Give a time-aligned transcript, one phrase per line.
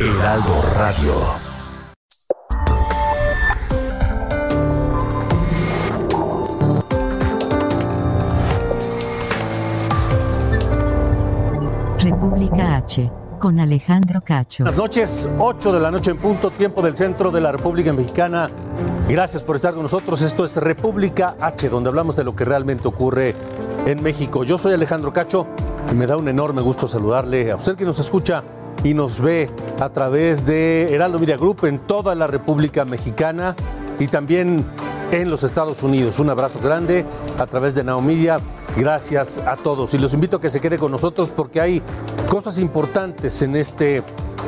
[0.00, 1.12] Heraldo Radio.
[11.98, 14.62] República H, con Alejandro Cacho.
[14.62, 18.48] Buenas noches, 8 de la noche en punto, tiempo del centro de la República Mexicana.
[19.08, 20.22] Gracias por estar con nosotros.
[20.22, 23.34] Esto es República H, donde hablamos de lo que realmente ocurre
[23.84, 24.44] en México.
[24.44, 25.48] Yo soy Alejandro Cacho
[25.90, 28.44] y me da un enorme gusto saludarle a usted que nos escucha
[28.84, 29.50] y nos ve
[29.80, 33.54] a través de Heraldo Media Group en toda la República Mexicana
[33.98, 34.64] y también
[35.10, 36.18] en los Estados Unidos.
[36.18, 37.04] Un abrazo grande
[37.38, 38.38] a través de Naomedia.
[38.76, 41.82] Gracias a todos y los invito a que se quede con nosotros porque hay
[42.28, 44.02] cosas importantes en este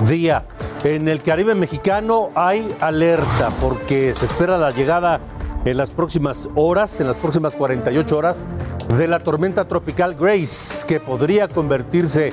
[0.06, 0.44] día.
[0.84, 5.20] En el Caribe mexicano hay alerta porque se espera la llegada
[5.64, 8.46] en las próximas horas, en las próximas 48 horas,
[8.96, 12.32] de la tormenta tropical Grace, que podría convertirse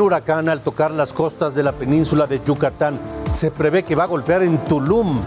[0.00, 2.98] huracán al tocar las costas de la península de Yucatán.
[3.32, 5.20] Se prevé que va a golpear en Tulum.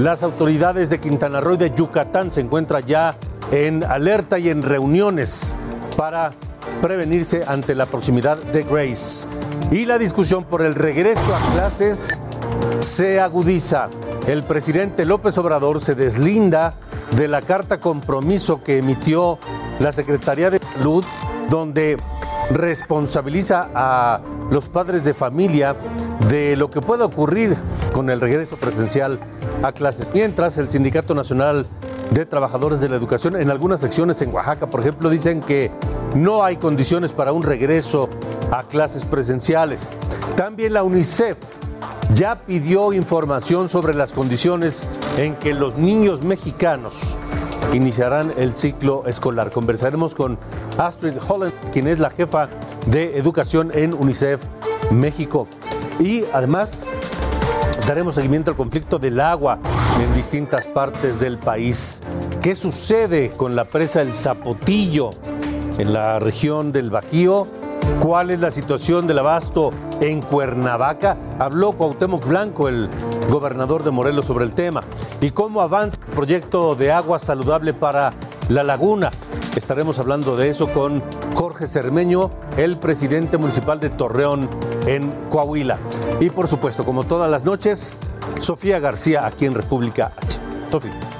[0.00, 3.14] Las autoridades de Quintana Roo y de Yucatán se encuentran ya
[3.50, 5.54] en alerta y en reuniones
[5.96, 6.30] para
[6.80, 9.26] prevenirse ante la proximidad de Grace.
[9.70, 12.20] Y la discusión por el regreso a clases
[12.80, 13.88] se agudiza.
[14.26, 16.74] El presidente López Obrador se deslinda
[17.16, 19.38] de la carta compromiso que emitió
[19.80, 21.04] la Secretaría de Salud,
[21.50, 21.98] donde
[22.50, 25.76] responsabiliza a los padres de familia
[26.28, 27.56] de lo que pueda ocurrir
[27.92, 29.18] con el regreso presencial
[29.62, 30.08] a clases.
[30.12, 31.66] Mientras el Sindicato Nacional
[32.10, 35.70] de Trabajadores de la Educación en algunas secciones en Oaxaca, por ejemplo, dicen que
[36.16, 38.08] no hay condiciones para un regreso
[38.50, 39.92] a clases presenciales.
[40.36, 41.38] También la UNICEF
[42.14, 44.86] ya pidió información sobre las condiciones
[45.16, 47.16] en que los niños mexicanos
[47.72, 49.50] iniciarán el ciclo escolar.
[49.50, 50.38] Conversaremos con
[50.78, 52.48] Astrid Holland, quien es la jefa
[52.86, 54.42] de educación en UNICEF
[54.90, 55.48] México.
[55.98, 56.86] Y además
[57.86, 59.58] daremos seguimiento al conflicto del agua
[60.00, 62.02] en distintas partes del país.
[62.40, 65.10] ¿Qué sucede con la presa El Zapotillo
[65.78, 67.46] en la región del Bajío?
[68.00, 69.70] ¿Cuál es la situación del abasto
[70.00, 71.16] en Cuernavaca?
[71.38, 72.88] Habló Cuauhtémoc Blanco, el
[73.28, 74.80] gobernador de Morelos, sobre el tema.
[75.20, 78.12] ¿Y cómo avanza el proyecto de agua saludable para
[78.48, 79.10] la laguna?
[79.56, 81.02] Estaremos hablando de eso con
[81.34, 84.48] Jorge Cermeño, el presidente municipal de Torreón
[84.86, 85.78] en Coahuila.
[86.20, 87.98] Y por supuesto, como todas las noches,
[88.40, 90.40] Sofía García aquí en República H.
[90.70, 91.11] Sofía.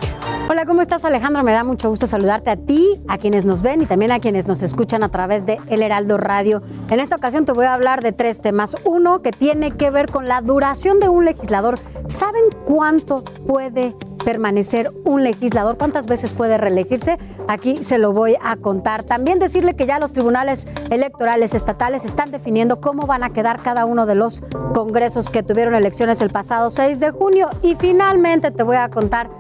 [0.53, 1.43] Hola, ¿cómo estás Alejandro?
[1.45, 4.47] Me da mucho gusto saludarte a ti, a quienes nos ven y también a quienes
[4.47, 6.61] nos escuchan a través de El Heraldo Radio.
[6.91, 8.77] En esta ocasión te voy a hablar de tres temas.
[8.85, 11.79] Uno que tiene que ver con la duración de un legislador.
[12.07, 15.79] ¿Saben cuánto puede permanecer un legislador?
[15.79, 17.19] ¿Cuántas veces puede reelegirse?
[17.49, 19.03] Aquí se lo voy a contar.
[19.03, 23.85] También decirle que ya los tribunales electorales estatales están definiendo cómo van a quedar cada
[23.85, 24.43] uno de los
[24.75, 27.51] congresos que tuvieron elecciones el pasado 6 de junio.
[27.63, 29.31] Y finalmente te voy a contar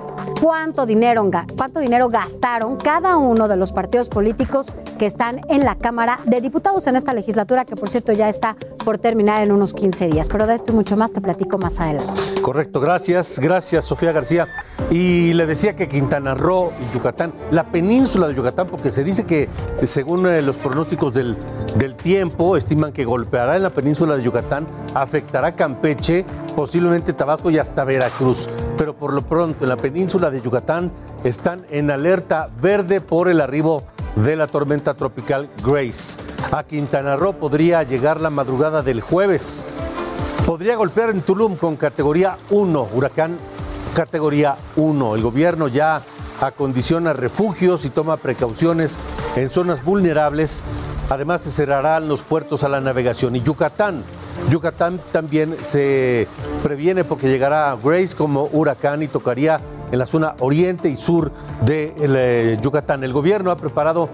[0.40, 4.66] cuánto dinero, cuánto dinero gastaron cada uno de los partidos políticos
[4.98, 8.56] que están en la Cámara de Diputados en esta legislatura, que por cierto ya está
[8.84, 10.28] por terminar en unos 15 días.
[10.28, 12.12] Pero de esto y mucho más te platico más adelante.
[12.42, 14.48] Correcto, gracias, gracias Sofía García.
[14.90, 19.24] Y le decía que Quintana Roo y Yucatán, la península de Yucatán, porque se dice
[19.24, 19.48] que
[19.84, 21.36] según eh, los pronósticos del,
[21.76, 26.24] del tiempo, estiman que golpeará en la península de Yucatán, afectará Campeche,
[26.54, 28.48] posiblemente Tabasco y hasta Veracruz.
[28.76, 30.90] Pero por lo pronto en la península de Yucatán
[31.24, 33.84] están en alerta verde por el arribo
[34.16, 36.18] de la tormenta tropical Grace.
[36.50, 39.64] A Quintana Roo podría llegar la madrugada del jueves.
[40.46, 43.38] Podría golpear en Tulum con categoría 1, huracán
[43.94, 45.14] categoría 1.
[45.16, 46.02] El gobierno ya
[46.40, 48.98] acondiciona refugios y toma precauciones
[49.36, 50.64] en zonas vulnerables.
[51.10, 53.36] Además, se cerrarán los puertos a la navegación.
[53.36, 54.02] Y Yucatán,
[54.50, 56.26] Yucatán también se
[56.62, 59.58] previene porque llegará Grace como huracán y tocaría
[59.90, 61.30] en la zona oriente y sur
[61.64, 63.04] de eh, Yucatán.
[63.04, 64.08] El gobierno ha preparado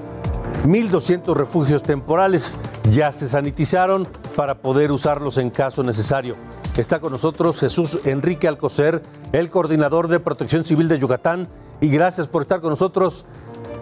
[0.65, 2.59] 1.200 refugios temporales.
[2.91, 6.35] Ya se sanitizaron para poder usarlos en caso necesario.
[6.79, 9.01] Está con nosotros Jesús Enrique Alcocer,
[9.33, 11.49] el coordinador de Protección Civil de Yucatán.
[11.81, 13.27] Y gracias por estar con nosotros.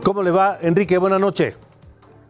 [0.03, 0.97] ¿Cómo le va, Enrique?
[0.97, 1.59] Buenas noches.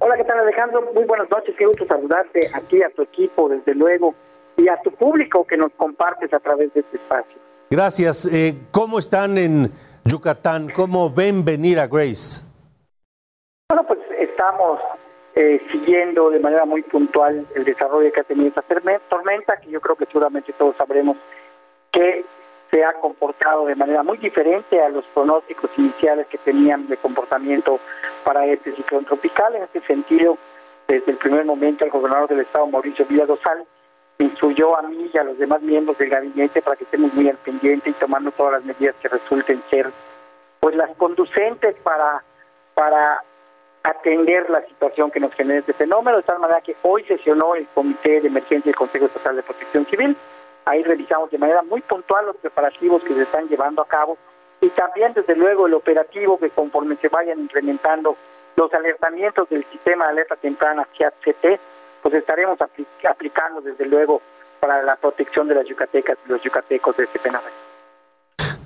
[0.01, 0.83] Hola, ¿qué tal Alejandro?
[0.93, 4.17] Muy buenas noches, qué gusto saludarte aquí a tu equipo, desde luego,
[4.57, 7.39] y a tu público que nos compartes a través de este espacio.
[7.71, 8.27] Gracias.
[8.27, 9.71] Eh, ¿Cómo están en
[10.05, 10.73] Yucatán?
[10.75, 12.45] ¿Cómo ven venir a Grace?
[13.69, 14.81] Bueno, pues estamos
[15.39, 19.83] eh, siguiendo de manera muy puntual el desarrollo que ha tenido esta tormenta, que yo
[19.83, 21.19] creo que seguramente todos sabremos
[21.93, 22.25] que
[22.71, 27.79] se ha comportado de manera muy diferente a los pronósticos iniciales que tenían de comportamiento
[28.25, 29.55] para este ciclón tropical.
[29.55, 30.39] En este sentido,
[30.89, 33.67] desde el primer momento, el gobernador del estado, Mauricio Villadosal,
[34.19, 37.37] instruyó a mí y a los demás miembros del gabinete para que estemos muy al
[37.37, 39.91] pendiente y tomando todas las medidas que resulten ser
[40.61, 42.25] pues las conducentes para
[42.73, 43.23] para
[43.87, 47.69] atender la situación que nos genera este fenómeno, de tal manera que hoy sesionó el
[47.69, 50.17] Comité de Emergencia del Consejo Estatal de Protección Civil.
[50.65, 54.19] Ahí revisamos de manera muy puntual los preparativos que se están llevando a cabo
[54.61, 58.17] y también, desde luego, el operativo que conforme se vayan incrementando
[58.57, 61.61] los alertamientos del sistema de alerta temprana CAT-CT,
[62.03, 62.59] pues estaremos
[63.09, 64.21] aplicando, desde luego,
[64.59, 67.66] para la protección de las yucatecas y los yucatecos de este fenómeno.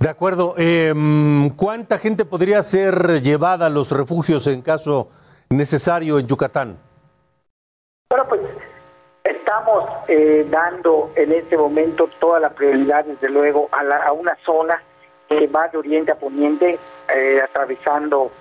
[0.00, 0.55] De acuerdo.
[0.56, 5.11] Em, ¿Cuánta gente podría ser llevada a los refugios en caso
[5.50, 6.79] necesario en Yucatán?
[8.08, 8.41] Bueno, pues
[9.23, 14.82] estamos eh, dando en este momento toda la prioridad, desde luego, a, una zona
[15.29, 16.79] que va de oriente a poniente,
[17.14, 18.32] eh, atravesando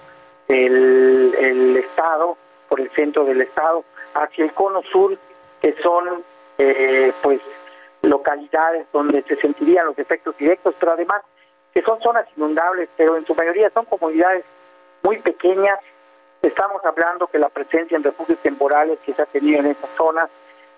[0.48, 2.38] el, el, estado,
[2.70, 3.84] por el centro del estado,
[4.14, 5.18] hacia el cono sur,
[5.62, 6.24] que son,
[6.58, 7.42] eh, pues,
[8.02, 11.22] localidades donde se sentirían los efectos directos, pero además
[11.74, 14.44] que son zonas inundables, pero en su mayoría son comunidades
[15.04, 15.80] muy pequeñas.
[16.42, 20.30] Estamos hablando que la presencia en refugios temporales que se ha tenido en esas zonas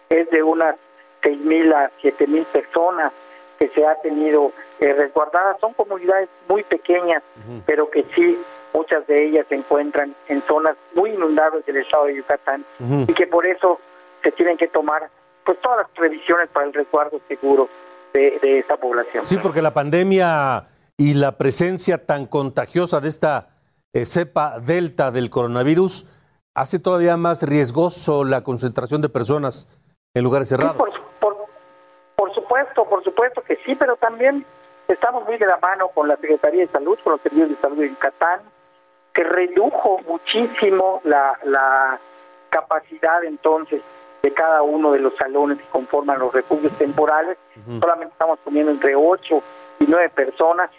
[0.10, 0.76] es de unas
[1.22, 3.14] 6.000 a 7.000 personas
[3.60, 5.60] que se ha tenido eh, resguardadas.
[5.60, 7.22] Son comunidades muy pequeñas,
[7.66, 8.42] pero que sí,
[8.74, 12.66] muchas de ellas se encuentran en zonas muy inundables del estado de Yucatán
[13.08, 13.80] y que por eso
[14.24, 15.10] se tienen que tomar
[15.44, 17.70] pues todas las previsiones para el resguardo seguro
[18.14, 19.26] de, de esta población.
[19.26, 20.66] Sí, porque la pandemia
[20.98, 23.50] y la presencia tan contagiosa de esta
[23.94, 26.06] eh, cepa delta del coronavirus
[26.54, 29.68] hace todavía más riesgoso la concentración de personas
[30.14, 30.76] en lugares cerrados.
[30.78, 34.46] por, supuesto, por supuesto que sí, pero también
[34.88, 37.78] estamos muy de la mano con la Secretaría de Salud, con los servicios de salud
[37.78, 38.42] de Yucatán,
[39.14, 42.00] que redujo muchísimo la, la
[42.50, 43.82] capacidad entonces
[44.22, 47.38] de cada uno de los salones que conforman los refugios temporales.
[47.80, 49.44] Solamente estamos poniendo entre 8
[49.80, 50.70] y 9 personas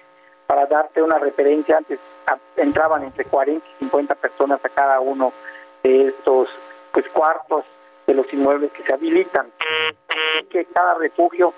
[0.46, 1.98] para darte una referencia, antes
[2.56, 5.32] entraban entre 40 y 50 personas a cada uno
[5.82, 6.48] de estos
[6.92, 7.64] pues cuartos
[8.06, 9.50] de los inmuebles que se habilitan.
[10.50, 11.54] Que cada refugio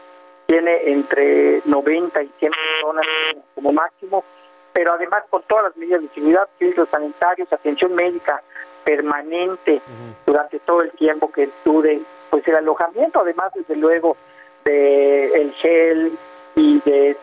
[0.46, 3.06] tiene entre 90 y 100 personas
[3.54, 4.24] como máximo,
[4.72, 8.42] pero además con todas las medidas de seguridad, filtros sanitarios, atención médica
[8.84, 9.80] permanente
[10.26, 12.00] durante todo el tiempo que dure
[12.30, 14.16] pues el alojamiento, además desde luego
[14.64, 16.18] de el gel
[16.56, 17.16] y de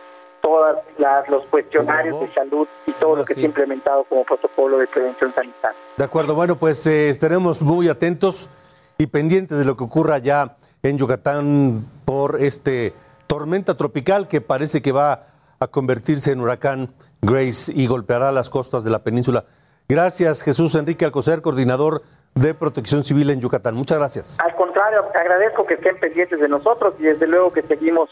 [0.51, 4.87] todos los cuestionarios de salud y todo lo que se ha implementado como protocolo de
[4.87, 5.77] prevención sanitaria.
[5.97, 8.49] De acuerdo, bueno, pues eh, estaremos muy atentos
[8.97, 12.93] y pendientes de lo que ocurra ya en Yucatán por este
[13.27, 15.23] tormenta tropical que parece que va
[15.59, 19.45] a convertirse en huracán Grace y golpeará las costas de la península.
[19.87, 22.01] Gracias, Jesús Enrique Alcocer, coordinador
[22.33, 23.75] de Protección Civil en Yucatán.
[23.75, 24.39] Muchas gracias.
[24.39, 28.09] Al contrario, agradezco que estén pendientes de nosotros y desde luego que seguimos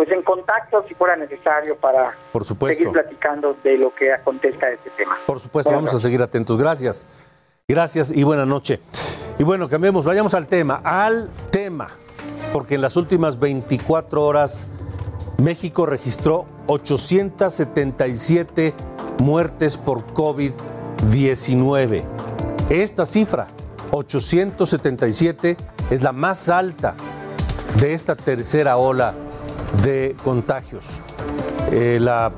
[0.00, 2.74] pues en contacto si fuera necesario para Por supuesto.
[2.74, 5.18] seguir platicando de lo que acontezca de este tema.
[5.26, 6.56] Por supuesto, vamos a seguir atentos.
[6.56, 7.06] Gracias.
[7.68, 8.80] Gracias y buena noche.
[9.38, 11.88] Y bueno, cambiemos, vayamos al tema, al tema,
[12.50, 14.70] porque en las últimas 24 horas
[15.36, 18.72] México registró 877
[19.22, 22.04] muertes por COVID-19.
[22.70, 23.48] Esta cifra,
[23.90, 25.58] 877,
[25.90, 26.94] es la más alta
[27.78, 29.14] de esta tercera ola
[29.82, 31.00] de contagios.
[31.70, 32.32] Eh, la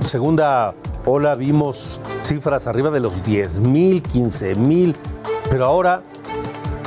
[0.00, 4.96] segunda ola vimos cifras arriba de los 10 mil, 15 mil,
[5.50, 6.02] pero ahora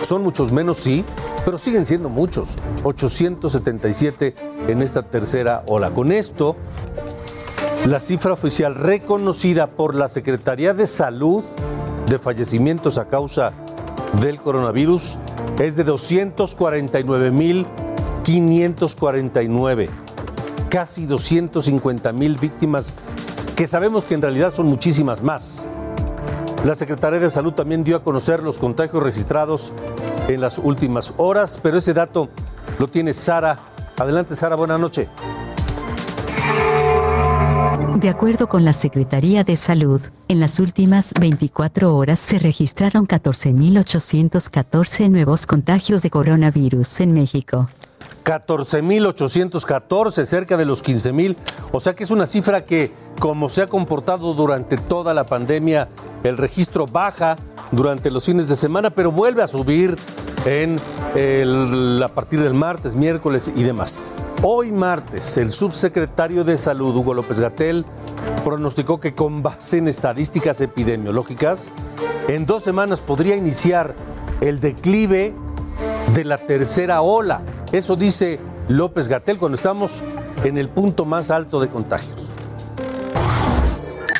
[0.03, 1.03] son muchos menos, sí,
[1.45, 2.55] pero siguen siendo muchos.
[2.83, 4.35] 877
[4.67, 5.91] en esta tercera ola.
[5.91, 6.55] Con esto,
[7.85, 11.43] la cifra oficial reconocida por la Secretaría de Salud
[12.07, 13.53] de fallecimientos a causa
[14.21, 15.17] del coronavirus
[15.59, 17.65] es de 249 mil
[18.29, 19.89] 549,
[20.69, 22.93] casi 250 mil víctimas,
[23.55, 25.65] que sabemos que en realidad son muchísimas más.
[26.63, 29.73] La Secretaría de Salud también dio a conocer los contagios registrados
[30.27, 32.29] en las últimas horas, pero ese dato
[32.77, 33.57] lo tiene Sara.
[33.97, 35.07] Adelante, Sara, buena noche.
[37.97, 45.09] De acuerdo con la Secretaría de Salud, en las últimas 24 horas se registraron 14.814
[45.09, 47.67] nuevos contagios de coronavirus en México.
[48.29, 51.35] 14.814, cerca de los 15.000.
[51.71, 55.87] O sea que es una cifra que, como se ha comportado durante toda la pandemia,
[56.23, 57.35] el registro baja
[57.71, 59.97] durante los fines de semana, pero vuelve a subir
[60.45, 60.75] en
[62.03, 63.99] a partir del martes, miércoles y demás.
[64.43, 67.83] Hoy martes, el subsecretario de Salud, Hugo López Gatel,
[68.45, 71.71] pronosticó que con base en estadísticas epidemiológicas,
[72.27, 73.95] en dos semanas podría iniciar
[74.39, 75.33] el declive
[76.13, 77.41] de la tercera ola.
[77.71, 80.03] Eso dice López Gatel cuando estamos
[80.43, 82.29] en el punto más alto de contagios.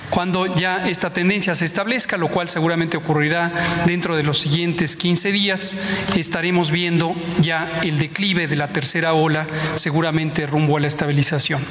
[0.09, 3.53] Cuando ya esta tendencia se establezca, lo cual seguramente ocurrirá
[3.85, 5.77] dentro de los siguientes 15 días,
[6.15, 11.63] estaremos viendo ya el declive de la tercera ola, seguramente rumbo a la estabilización.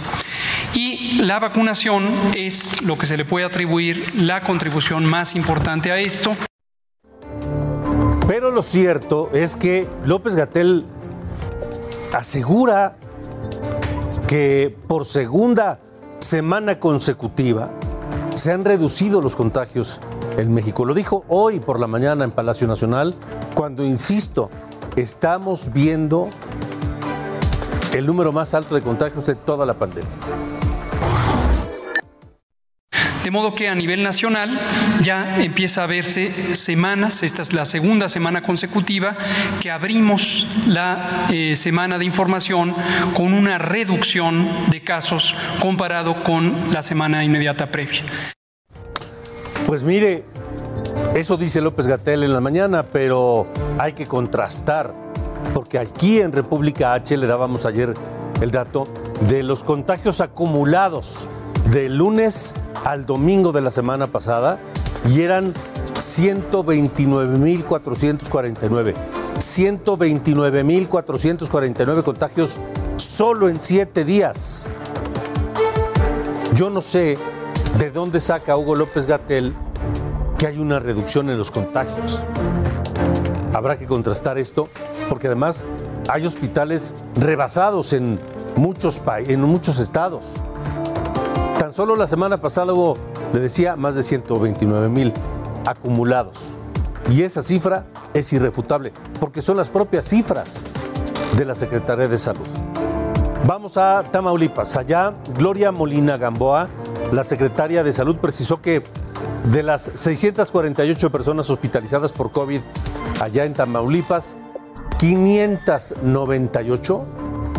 [0.73, 5.99] Y la vacunación es lo que se le puede atribuir la contribución más importante a
[5.99, 6.37] esto.
[8.28, 10.85] Pero lo cierto es que López Gatel
[12.12, 12.94] asegura
[14.26, 15.78] que por segunda
[16.18, 17.70] semana consecutiva
[18.35, 19.99] se han reducido los contagios
[20.37, 20.85] en México.
[20.85, 23.14] Lo dijo hoy por la mañana en Palacio Nacional,
[23.54, 24.50] cuando, insisto,
[24.94, 26.28] estamos viendo
[27.94, 30.11] el número más alto de contagios de toda la pandemia.
[33.28, 34.58] De modo que a nivel nacional
[35.02, 39.18] ya empieza a verse semanas, esta es la segunda semana consecutiva,
[39.61, 42.75] que abrimos la eh, semana de información
[43.12, 48.00] con una reducción de casos comparado con la semana inmediata previa.
[49.66, 50.25] Pues mire,
[51.14, 53.47] eso dice López Gatel en la mañana, pero
[53.78, 54.94] hay que contrastar,
[55.52, 57.92] porque aquí en República H le dábamos ayer
[58.40, 58.88] el dato
[59.28, 61.28] de los contagios acumulados
[61.71, 64.61] del lunes al domingo de la semana pasada
[65.09, 65.53] y eran
[65.95, 68.95] 129.449.
[69.37, 72.61] 129.449 contagios
[72.97, 74.69] solo en siete días.
[76.55, 77.19] Yo no sé
[77.79, 79.55] de dónde saca Hugo López Gatel
[80.39, 82.25] que hay una reducción en los contagios.
[83.53, 84.69] Habrá que contrastar esto
[85.09, 85.65] porque además
[86.09, 88.19] hay hospitales rebasados en
[88.57, 90.27] muchos, en muchos estados.
[91.59, 92.97] Tan solo la semana pasada hubo,
[93.33, 95.12] le decía, más de 129 mil
[95.67, 96.50] acumulados.
[97.11, 100.62] Y esa cifra es irrefutable porque son las propias cifras
[101.37, 102.47] de la Secretaría de Salud.
[103.45, 104.77] Vamos a Tamaulipas.
[104.77, 106.69] Allá, Gloria Molina Gamboa,
[107.12, 108.85] la secretaria de Salud, precisó que
[109.50, 112.61] de las 648 personas hospitalizadas por COVID
[113.21, 114.37] allá en Tamaulipas,
[115.00, 117.05] 598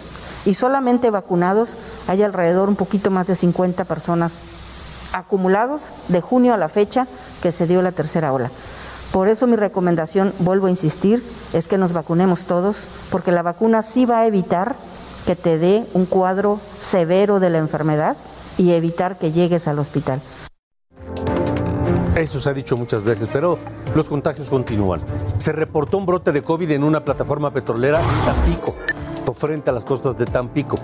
[0.44, 1.76] y solamente vacunados
[2.08, 4.38] hay alrededor un poquito más de 50 personas
[5.12, 7.06] acumulados de junio a la fecha
[7.42, 8.50] que se dio la tercera ola.
[9.12, 13.82] Por eso mi recomendación, vuelvo a insistir, es que nos vacunemos todos, porque la vacuna
[13.82, 14.76] sí va a evitar
[15.26, 18.16] que te dé un cuadro severo de la enfermedad
[18.56, 20.20] y evitar que llegues al hospital.
[22.14, 23.58] Eso se ha dicho muchas veces, pero
[23.94, 25.00] los contagios continúan.
[25.38, 28.76] Se reportó un brote de COVID en una plataforma petrolera en Tampico,
[29.34, 30.76] frente a las costas de Tampico.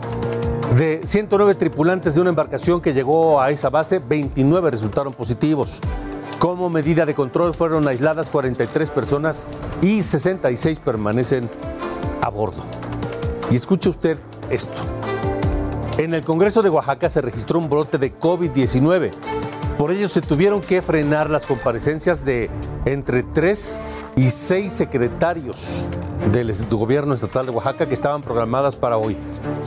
[0.77, 5.81] De 109 tripulantes de una embarcación que llegó a esa base, 29 resultaron positivos.
[6.39, 9.47] Como medida de control fueron aisladas 43 personas
[9.81, 11.49] y 66 permanecen
[12.21, 12.63] a bordo.
[13.51, 14.19] Y escuche usted
[14.51, 14.83] esto.
[15.99, 19.13] En el Congreso de Oaxaca se registró un brote de COVID-19.
[19.79, 22.51] Por ello se tuvieron que frenar las comparecencias de
[22.87, 23.83] entre tres
[24.17, 25.85] y seis secretarios
[26.33, 29.17] del gobierno estatal de Oaxaca que estaban programadas para hoy.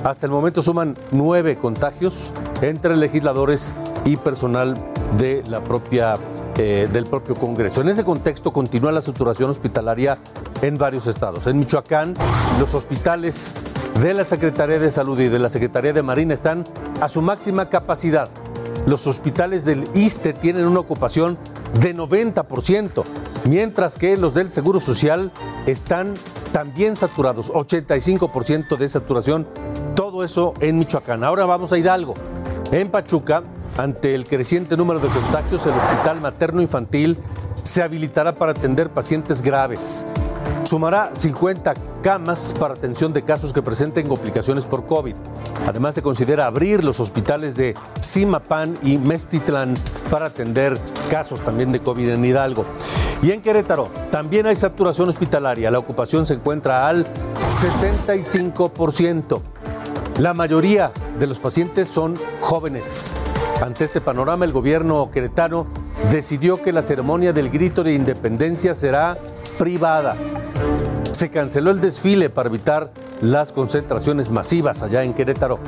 [0.04, 3.74] Hasta el momento suman nueve contagios entre legisladores
[4.04, 4.74] y personal
[5.18, 6.18] de la propia,
[6.58, 7.82] eh, del propio Congreso.
[7.82, 10.18] En ese contexto continúa la saturación hospitalaria
[10.64, 11.46] en varios estados.
[11.46, 12.16] En Michoacán,
[12.60, 13.54] los hospitales
[14.02, 16.64] de la Secretaría de Salud y de la Secretaría de Marina están
[17.00, 18.28] a su máxima capacidad.
[18.90, 21.38] Los hospitales del ISTE tienen una ocupación
[21.80, 23.04] de 90%,
[23.46, 25.32] mientras que los del Seguro Social
[25.68, 26.16] están
[26.52, 29.48] también saturados, 85% de saturación,
[29.96, 31.24] todo eso en Michoacán.
[31.24, 32.16] Ahora vamos a Hidalgo.
[32.72, 33.44] En Pachuca,
[33.78, 37.18] Ante el creciente número de contagios, el Hospital Materno Infantil
[37.64, 40.06] se habilitará para atender pacientes graves.
[40.70, 41.74] Sumará 50
[42.04, 45.16] camas para atención de casos que presenten complicaciones por COVID.
[45.66, 49.74] Además, se considera abrir los hospitales de Simapán y Mestitlán
[50.12, 50.78] para atender
[51.10, 52.66] casos también de COVID en Hidalgo.
[53.24, 55.72] Y en Querétaro también hay saturación hospitalaria.
[55.72, 57.08] La ocupación se encuentra al
[57.48, 59.42] 65%.
[60.20, 63.12] La mayoría de los pacientes son jóvenes.
[63.62, 65.68] Ante este panorama, el gobierno queretano
[66.10, 69.18] decidió que la ceremonia del grito de independencia será
[69.58, 70.16] privada.
[71.12, 72.90] Se canceló el desfile para evitar
[73.22, 75.60] las concentraciones masivas allá en Querétaro.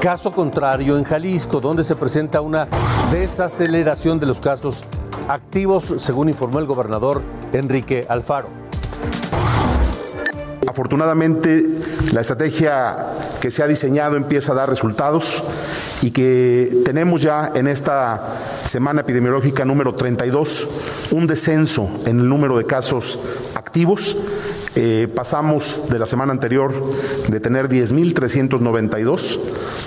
[0.00, 2.68] Caso contrario en Jalisco, donde se presenta una
[3.12, 4.84] desaceleración de los casos
[5.28, 7.20] activos, según informó el gobernador
[7.52, 8.48] Enrique Alfaro.
[10.66, 11.66] Afortunadamente,
[12.12, 12.96] la estrategia
[13.40, 15.42] que se ha diseñado empieza a dar resultados
[16.02, 20.66] y que tenemos ya en esta semana epidemiológica número 32
[21.12, 23.18] un descenso en el número de casos
[23.54, 24.16] activos.
[24.78, 26.74] Eh, pasamos de la semana anterior
[27.28, 29.38] de tener 10.392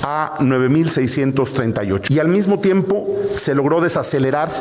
[0.02, 2.10] a 9.638.
[2.10, 4.52] Y al mismo tiempo se logró desacelerar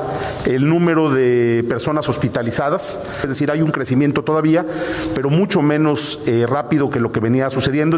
[0.45, 4.67] el número de personas hospitalizadas, es decir, hay un crecimiento todavía,
[5.15, 7.97] pero mucho menos eh, rápido que lo que venía sucediendo.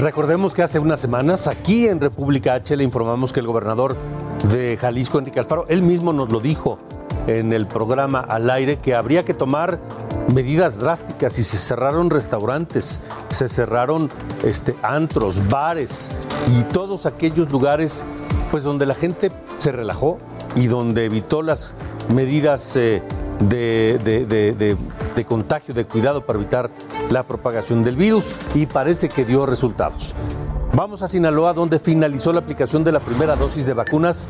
[0.00, 3.98] Recordemos que hace unas semanas aquí en República H le informamos que el gobernador
[4.50, 6.78] de Jalisco, Enrique Alfaro, él mismo nos lo dijo
[7.26, 9.78] en el programa al aire que habría que tomar
[10.32, 14.08] medidas drásticas y se cerraron restaurantes, se cerraron
[14.42, 16.12] este, antros, bares
[16.58, 18.06] y todos aquellos lugares
[18.50, 20.16] pues donde la gente se relajó
[20.56, 21.74] y donde evitó las
[22.14, 23.02] medidas eh,
[23.44, 24.76] de, de, de,
[25.14, 26.70] de contagio, de cuidado para evitar
[27.10, 30.14] la propagación del virus y parece que dio resultados.
[30.72, 34.28] Vamos a Sinaloa, donde finalizó la aplicación de la primera dosis de vacunas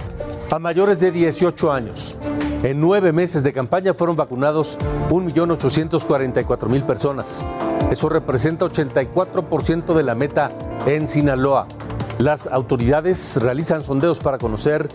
[0.51, 2.17] a mayores de 18 años.
[2.63, 4.79] En nueve meses de campaña fueron vacunados
[5.11, 7.45] 1.844.000 personas.
[7.91, 10.51] Eso representa 84% de la meta
[10.87, 11.67] en Sinaloa.
[12.21, 14.89] Las autoridades realizan sondeos para conocer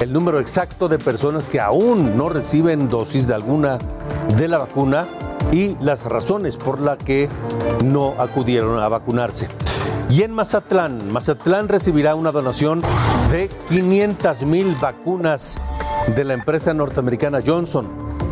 [0.00, 3.76] el número exacto de personas que aún no reciben dosis de alguna
[4.38, 5.06] de la vacuna
[5.52, 7.28] y las razones por las que
[7.84, 9.46] no acudieron a vacunarse.
[10.08, 12.80] Y en Mazatlán, Mazatlán recibirá una donación
[13.30, 15.60] de 500 mil vacunas
[16.16, 17.88] de la empresa norteamericana Johnson.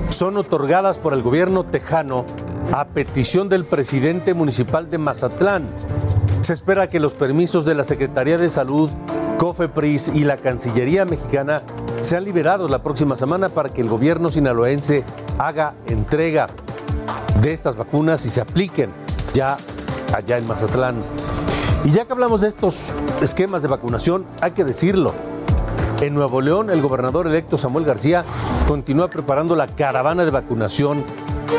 [0.09, 2.25] Son otorgadas por el gobierno tejano
[2.73, 5.67] a petición del presidente municipal de Mazatlán.
[6.41, 8.91] Se espera que los permisos de la Secretaría de Salud,
[9.39, 11.63] COFEPRIS y la Cancillería mexicana
[12.01, 15.05] sean liberados la próxima semana para que el gobierno sinaloense
[15.39, 16.47] haga entrega
[17.43, 18.91] de estas vacunas y se apliquen
[19.35, 19.57] ya
[20.15, 20.97] allá en Mazatlán.
[21.85, 25.13] Y ya que hablamos de estos esquemas de vacunación, hay que decirlo.
[26.01, 28.25] En Nuevo León, el gobernador electo Samuel García
[28.67, 31.05] continúa preparando la caravana de vacunación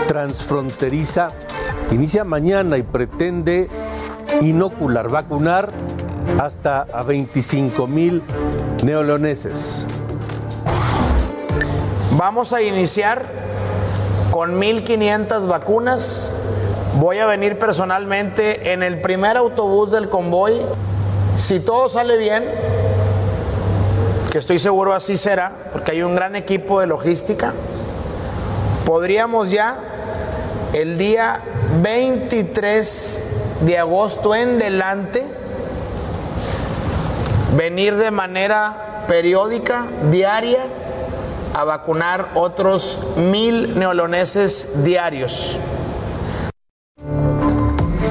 [0.08, 1.30] transfronteriza.
[1.92, 3.70] Inicia mañana y pretende
[4.42, 5.70] inocular, vacunar
[6.40, 8.22] hasta a 25 mil
[8.84, 9.86] neoleoneses.
[12.18, 13.24] Vamos a iniciar
[14.32, 16.56] con 1.500 vacunas.
[17.00, 20.62] Voy a venir personalmente en el primer autobús del convoy.
[21.38, 22.44] Si todo sale bien,
[24.30, 27.54] que estoy seguro así será, porque hay un gran equipo de logística,
[28.86, 29.78] podríamos ya
[30.74, 31.40] el día
[31.82, 33.29] 23
[33.62, 35.26] de agosto en delante
[37.56, 40.66] venir de manera periódica, diaria,
[41.54, 45.58] a vacunar otros mil neoloneses diarios.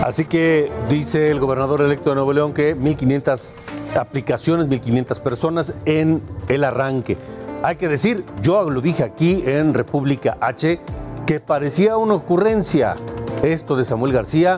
[0.02, 3.52] Así que dice el gobernador electo de Nuevo León que 1.500
[3.98, 7.16] aplicaciones, 1.500 personas en el arranque.
[7.62, 10.80] Hay que decir, yo lo dije aquí en República H,
[11.26, 12.96] que parecía una ocurrencia
[13.42, 14.56] esto de Samuel García,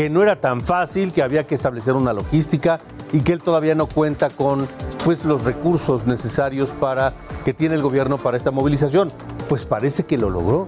[0.00, 2.78] que no era tan fácil, que había que establecer una logística
[3.12, 4.66] y que él todavía no cuenta con
[5.04, 7.12] pues, los recursos necesarios para
[7.44, 9.12] que tiene el gobierno para esta movilización.
[9.46, 10.66] Pues parece que lo logró.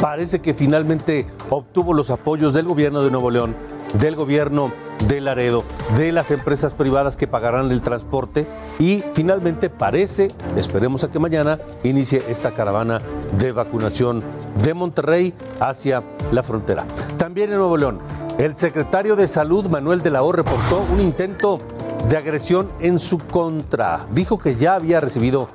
[0.00, 3.54] Parece que finalmente obtuvo los apoyos del gobierno de Nuevo León,
[3.98, 4.72] del gobierno
[5.06, 5.62] de Laredo,
[5.98, 8.46] de las empresas privadas que pagarán el transporte
[8.78, 13.02] y finalmente parece, esperemos a que mañana inicie esta caravana
[13.36, 14.22] de vacunación
[14.62, 16.86] de Monterrey hacia la frontera.
[17.18, 17.98] También en Nuevo León,
[18.40, 21.58] el secretario de Salud Manuel de la O reportó un intento
[22.08, 24.06] de agresión en su contra.
[24.12, 25.46] Dijo que ya había recibido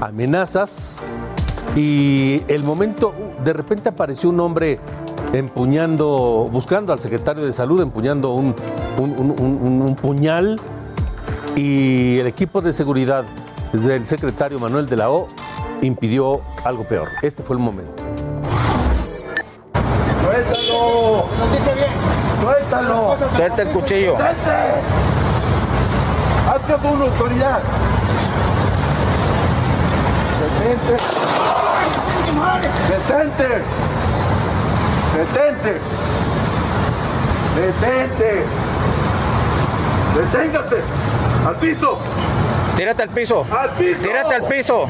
[0.00, 1.02] amenazas
[1.74, 4.78] y el momento, de repente apareció un hombre
[5.32, 8.54] empuñando, buscando al secretario de salud, empuñando un,
[8.98, 10.60] un, puñal
[11.56, 13.24] y el equipo de seguridad
[13.72, 15.26] del secretario Manuel de la O
[15.82, 17.08] impidió algo peor.
[17.20, 18.07] Este fue el momento.
[23.38, 24.16] Suelta el cuchillo.
[24.18, 24.34] ¡Haz
[26.66, 27.60] caso a una autoridad!
[30.58, 30.96] ¡Detente!
[32.88, 33.62] ¡Detente!
[35.14, 35.72] ¡Detente!
[37.54, 38.30] ¡Detente!
[40.16, 40.82] ¡Deténgase!
[41.46, 41.98] ¡Al piso!
[42.76, 43.46] Tírate al piso.
[43.56, 44.00] ¡Al piso!
[44.02, 44.88] Tírate al piso.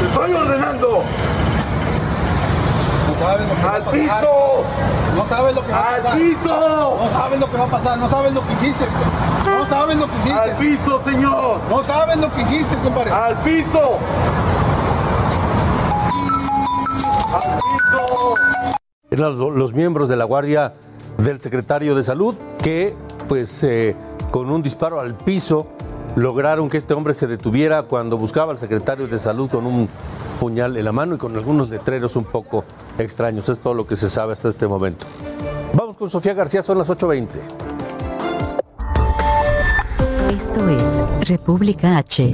[0.00, 1.02] ¡Te estoy ordenando!
[3.20, 4.00] No sabes lo que va a ¡Al pasar.
[4.00, 4.64] piso!
[5.16, 6.18] No sabes lo que va a ¡Al pasar.
[6.18, 6.98] piso!
[7.02, 7.98] No sabes lo que va a pasar.
[7.98, 8.84] No sabes lo que hiciste.
[9.46, 10.38] No sabes lo que hiciste.
[10.40, 11.60] ¡Al piso, señor!
[11.70, 13.10] No sabes lo que hiciste, compadre.
[13.12, 13.98] ¡Al piso!
[17.32, 18.34] ¡Al piso!
[19.10, 20.72] Eran los, los miembros de la Guardia
[21.18, 22.96] del secretario de Salud que,
[23.28, 23.94] pues, eh,
[24.30, 25.68] con un disparo al piso,
[26.16, 29.88] lograron que este hombre se detuviera cuando buscaba al secretario de Salud con un
[30.34, 32.64] puñal en la mano y con algunos letreros un poco
[32.98, 33.48] extraños.
[33.48, 35.06] Es todo lo que se sabe hasta este momento.
[35.74, 37.28] Vamos con Sofía García, son las 8.20.
[40.30, 42.30] Esto es República H.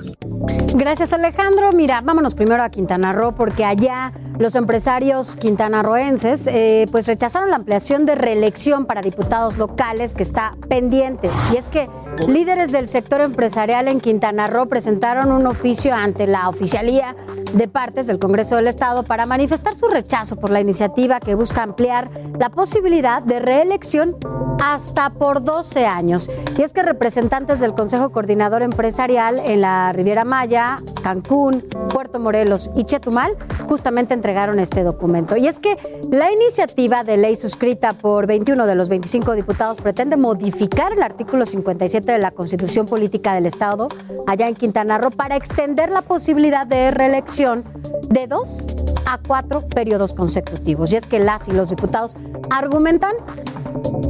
[0.74, 1.72] Gracias Alejandro.
[1.72, 7.56] Mira, vámonos primero a Quintana Roo porque allá los empresarios quintanarroenses eh, pues rechazaron la
[7.56, 11.28] ampliación de reelección para diputados locales que está pendiente.
[11.52, 11.86] Y es que
[12.26, 17.14] líderes del sector empresarial en Quintana Roo presentaron un oficio ante la oficialía
[17.54, 21.62] de partes del Congreso del Estado para manifestar su rechazo por la iniciativa que busca
[21.62, 24.16] ampliar la posibilidad de reelección
[24.62, 26.30] hasta por 12 años.
[26.58, 32.70] Y es que representantes del Consejo Coordinador Empresarial en la Riviera Maya, Cancún, Puerto Morelos
[32.76, 33.36] y Chetumal
[33.68, 35.36] justamente entregaron este documento.
[35.36, 35.76] Y es que
[36.10, 41.46] la iniciativa de ley suscrita por 21 de los 25 diputados pretende modificar el artículo
[41.46, 43.88] 57 de la Constitución Política del Estado
[44.26, 48.66] allá en Quintana Roo para extender la posibilidad de reelección de dos
[49.06, 50.92] a cuatro periodos consecutivos.
[50.92, 52.14] Y es que las y los diputados
[52.50, 53.14] argumentan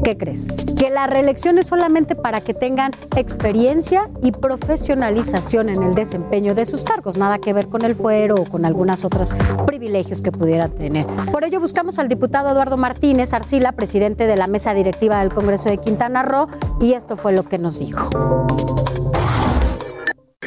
[0.02, 0.48] ¿Qué crees?
[0.78, 6.64] Que la reelección es solamente para que tengan experiencia y profesionalización en el desempeño de
[6.64, 9.34] sus cargos, nada que ver con el fuero o con algunas otros
[9.66, 11.06] privilegios que pudieran tener.
[11.30, 15.68] Por ello buscamos al diputado Eduardo Martínez Arcila, presidente de la mesa directiva del Congreso
[15.68, 16.48] de Quintana Roo,
[16.80, 18.08] y esto fue lo que nos dijo.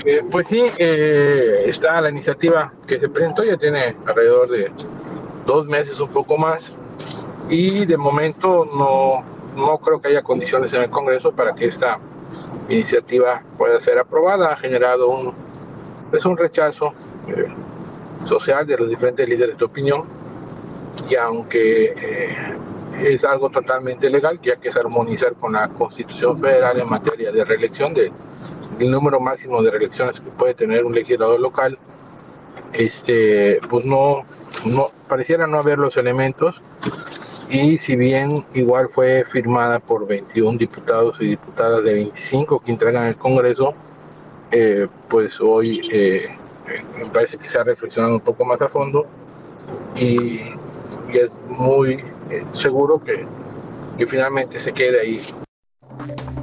[0.05, 4.69] Eh, pues sí, eh, está la iniciativa que se presentó, ya tiene alrededor de
[5.45, 6.73] dos meses, un poco más,
[7.49, 9.23] y de momento no,
[9.55, 11.99] no creo que haya condiciones en el Congreso para que esta
[12.67, 14.51] iniciativa pueda ser aprobada.
[14.51, 15.33] Ha generado un,
[16.11, 16.93] es un rechazo
[17.27, 17.47] eh,
[18.27, 20.03] social de los diferentes líderes de opinión,
[21.09, 22.35] y aunque eh,
[22.99, 27.45] es algo totalmente legal, ya que es armonizar con la Constitución Federal en materia de
[27.45, 28.11] reelección de
[28.79, 31.77] el número máximo de reelecciones que puede tener un legislador local,
[32.73, 34.23] este, pues no,
[34.65, 36.55] no pareciera no haber los elementos.
[37.49, 43.05] Y si bien igual fue firmada por 21 diputados y diputadas de 25 que entregan
[43.05, 43.73] el Congreso,
[44.51, 46.29] eh, pues hoy eh,
[46.97, 49.05] me parece que se ha reflexionado un poco más a fondo
[49.95, 50.41] y,
[51.11, 53.25] es muy eh, seguro que
[54.07, 55.21] finalmente se quede ahí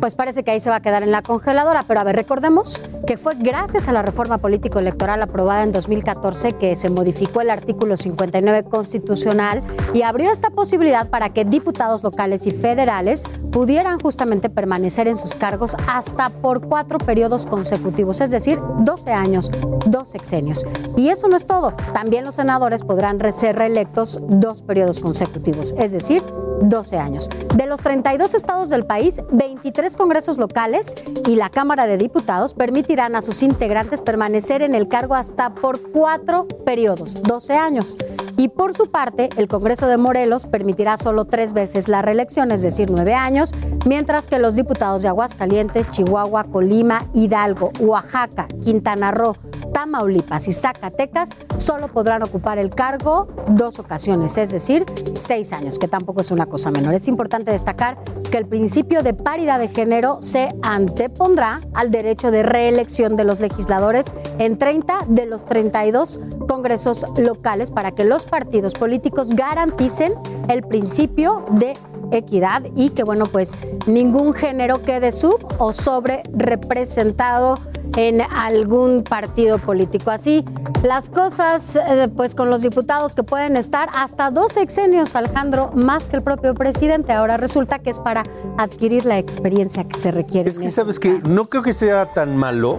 [0.01, 1.85] pues parece que ahí se va a quedar en la congeladora.
[1.87, 6.77] Pero a ver, recordemos que fue gracias a la reforma político-electoral aprobada en 2014 que
[6.77, 12.51] se modificó el artículo 59 constitucional y abrió esta posibilidad para que diputados locales y
[12.51, 19.13] federales pudieran justamente permanecer en sus cargos hasta por cuatro periodos consecutivos, es decir, 12
[19.13, 19.51] años,
[19.87, 20.65] dos sexenios.
[20.97, 21.73] Y eso no es todo.
[21.93, 26.23] También los senadores podrán ser reelectos dos periodos consecutivos, es decir,
[26.63, 27.29] 12 años.
[27.55, 30.95] De los 32 estados del país, 23 congresos locales
[31.27, 35.81] y la Cámara de Diputados permitirán a sus integrantes permanecer en el cargo hasta por
[35.93, 37.97] cuatro periodos, 12 años.
[38.37, 42.63] Y por su parte, el Congreso de Morelos permitirá solo tres veces la reelección, es
[42.63, 43.53] decir, nueve años,
[43.87, 49.37] mientras que los diputados de Aguascalientes, Chihuahua, Colima, Hidalgo, Oaxaca, Quintana Roo,
[49.73, 55.89] Tamaulipas y Zacatecas solo podrán ocupar el cargo dos ocasiones, es decir, seis años, que
[55.89, 56.95] tampoco es una cosa menor.
[56.95, 57.99] Es importante destacar
[58.31, 63.39] que el principio de paridad de género se antepondrá al derecho de reelección de los
[63.39, 70.15] legisladores en 30 de los 32 congresos locales para que los partidos políticos garanticen
[70.49, 71.75] el principio de
[72.11, 73.53] equidad y que, bueno, pues
[73.87, 77.57] ningún género quede sub o sobre representado
[77.97, 80.11] en algún partido político.
[80.11, 80.45] Así,
[80.83, 86.09] las cosas, eh, pues con los diputados que pueden estar hasta dos sexenios, Alejandro, más
[86.09, 87.13] que el propio presidente.
[87.13, 88.23] Ahora resulta que es para
[88.59, 90.51] adquirir la experiencia que se requiere.
[90.51, 92.79] Es que sabes que no creo que sea tan malo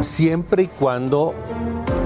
[0.00, 1.34] siempre y cuando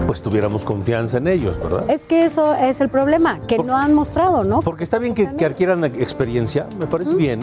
[0.06, 1.88] pues tuviéramos confianza en ellos, ¿verdad?
[1.88, 4.60] Es que eso es el problema, que no han mostrado, ¿no?
[4.60, 7.40] Porque está bien que, que adquieran experiencia, me parece bien,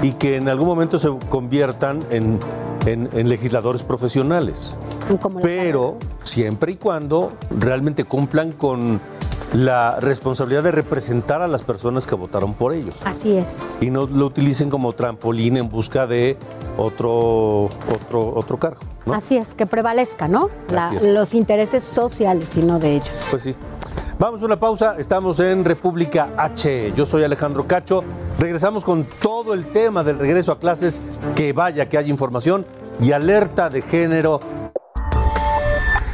[0.00, 2.38] y que en algún momento se conviertan en,
[2.86, 4.76] en- en legisladores profesionales.
[5.42, 9.00] Pero siempre y cuando realmente cumplan con
[9.54, 13.64] la responsabilidad de representar a las personas que votaron por ellos Así es.
[13.80, 16.36] y no lo utilicen como trampolín en busca de
[16.78, 18.78] otro, otro, otro cargo.
[19.06, 19.12] ¿no?
[19.14, 20.48] Así es, que prevalezca, ¿no?
[20.70, 23.26] La- los intereses sociales y no de ellos.
[23.32, 23.54] Pues sí.
[24.20, 26.92] Vamos a una pausa, estamos en República H.
[26.94, 28.04] Yo soy Alejandro Cacho.
[28.38, 31.00] Regresamos con todo el tema del regreso a clases,
[31.34, 32.66] que vaya que haya información
[33.00, 34.42] y alerta de género.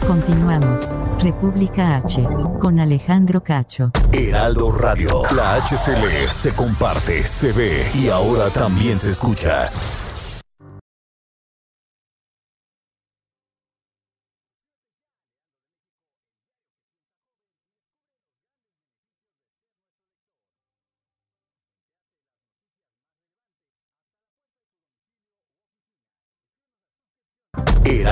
[0.07, 0.95] Continuamos.
[1.21, 2.23] República H.
[2.61, 3.91] Con Alejandro Cacho.
[4.13, 5.23] Heraldo Radio.
[5.35, 9.69] La HCL se comparte, se ve y ahora también se escucha.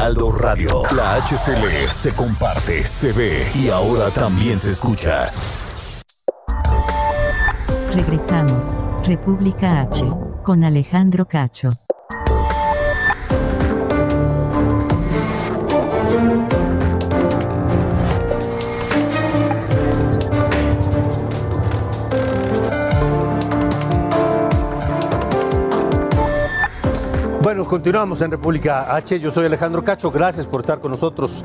[0.05, 0.83] Heraldo Radio.
[0.95, 5.31] La HCL se comparte, se ve y ahora también se escucha.
[7.95, 8.79] Regresamos.
[9.07, 10.03] República H.
[10.43, 11.71] Con Alejandro Cacho.
[27.55, 29.21] Bueno, continuamos en República H.
[29.21, 30.11] Yo soy Alejandro Cacho.
[30.11, 31.45] Gracias por estar con nosotros.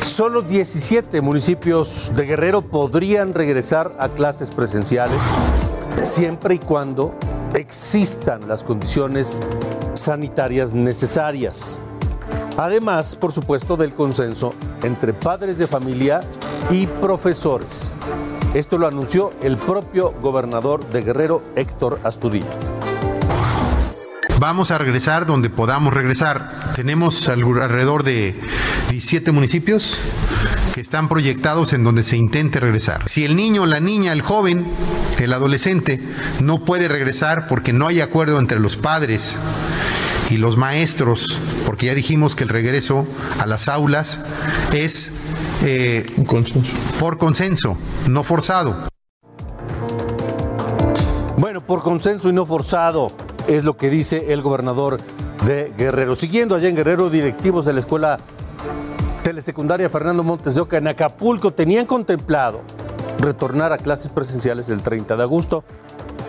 [0.00, 5.20] Solo 17 municipios de Guerrero podrían regresar a clases presenciales
[6.02, 7.14] siempre y cuando
[7.52, 9.42] existan las condiciones
[9.92, 11.82] sanitarias necesarias.
[12.56, 16.20] Además, por supuesto, del consenso entre padres de familia
[16.70, 17.92] y profesores.
[18.54, 22.71] Esto lo anunció el propio gobernador de Guerrero, Héctor Astudillo.
[24.42, 26.48] Vamos a regresar donde podamos regresar.
[26.74, 28.34] Tenemos alrededor de
[28.90, 29.96] 17 municipios
[30.74, 33.08] que están proyectados en donde se intente regresar.
[33.08, 34.66] Si el niño, la niña, el joven,
[35.20, 36.00] el adolescente
[36.40, 39.38] no puede regresar porque no hay acuerdo entre los padres
[40.28, 43.06] y los maestros, porque ya dijimos que el regreso
[43.38, 44.22] a las aulas
[44.72, 45.12] es
[45.62, 46.04] eh,
[46.98, 47.78] por consenso,
[48.08, 48.88] no forzado.
[51.36, 53.16] Bueno, por consenso y no forzado,
[53.48, 54.98] es lo que dice el gobernador
[55.44, 56.14] de Guerrero.
[56.14, 58.18] Siguiendo allá en Guerrero, directivos de la escuela
[59.22, 62.60] telesecundaria Fernando Montes de Oca en Acapulco tenían contemplado
[63.18, 65.64] retornar a clases presenciales el 30 de agosto.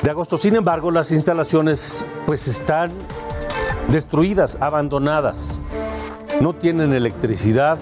[0.03, 2.91] De agosto, sin embargo, las instalaciones pues están
[3.89, 5.61] destruidas, abandonadas.
[6.41, 7.77] No tienen electricidad,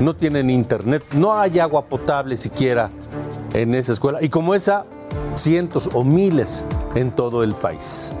[0.00, 2.90] no tienen internet, no hay agua potable siquiera
[3.54, 4.22] en esa escuela.
[4.22, 4.84] Y como esa,
[5.34, 8.14] cientos o miles en todo el país.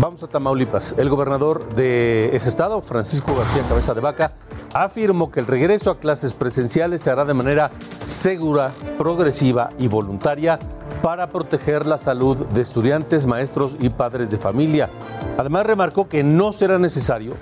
[0.00, 0.96] Vamos a Tamaulipas.
[0.98, 4.32] El gobernador de ese estado, Francisco García Cabeza de Vaca,
[4.72, 7.70] afirmó que el regreso a clases presenciales se hará de manera
[8.04, 10.58] segura, progresiva y voluntaria
[11.00, 14.90] para proteger la salud de estudiantes, maestros y padres de familia.
[15.38, 17.34] Además, remarcó que no será necesario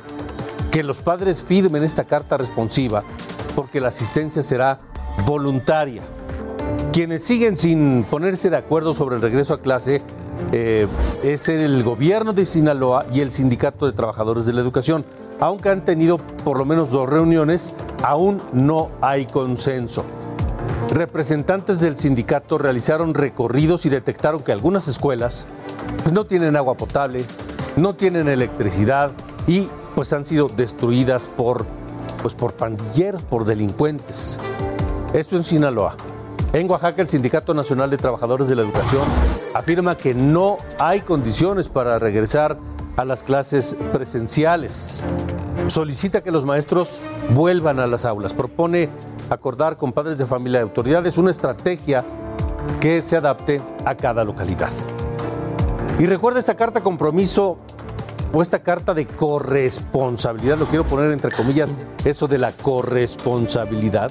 [0.70, 3.02] que los padres firmen esta carta responsiva
[3.56, 4.78] porque la asistencia será
[5.26, 6.02] voluntaria.
[6.92, 10.02] Quienes siguen sin ponerse de acuerdo sobre el regreso a clase
[10.52, 10.88] eh,
[11.24, 15.04] es el gobierno de Sinaloa y el Sindicato de Trabajadores de la Educación.
[15.40, 20.04] Aunque han tenido por lo menos dos reuniones, aún no hay consenso.
[20.88, 25.48] Representantes del sindicato realizaron recorridos y detectaron que algunas escuelas
[26.02, 27.24] pues, no tienen agua potable,
[27.76, 29.10] no tienen electricidad
[29.46, 31.64] y pues han sido destruidas por,
[32.20, 34.38] pues, por pandilleros, por delincuentes.
[35.14, 35.96] Esto en Sinaloa.
[36.54, 39.04] En Oaxaca, el Sindicato Nacional de Trabajadores de la Educación
[39.54, 42.58] afirma que no hay condiciones para regresar
[42.98, 45.02] a las clases presenciales.
[45.66, 48.34] Solicita que los maestros vuelvan a las aulas.
[48.34, 48.90] Propone
[49.30, 52.04] acordar con padres de familia y autoridades una estrategia
[52.82, 54.70] que se adapte a cada localidad.
[55.98, 57.56] Y recuerda esta carta compromiso
[58.34, 64.10] o esta carta de corresponsabilidad, lo quiero poner entre comillas, eso de la corresponsabilidad,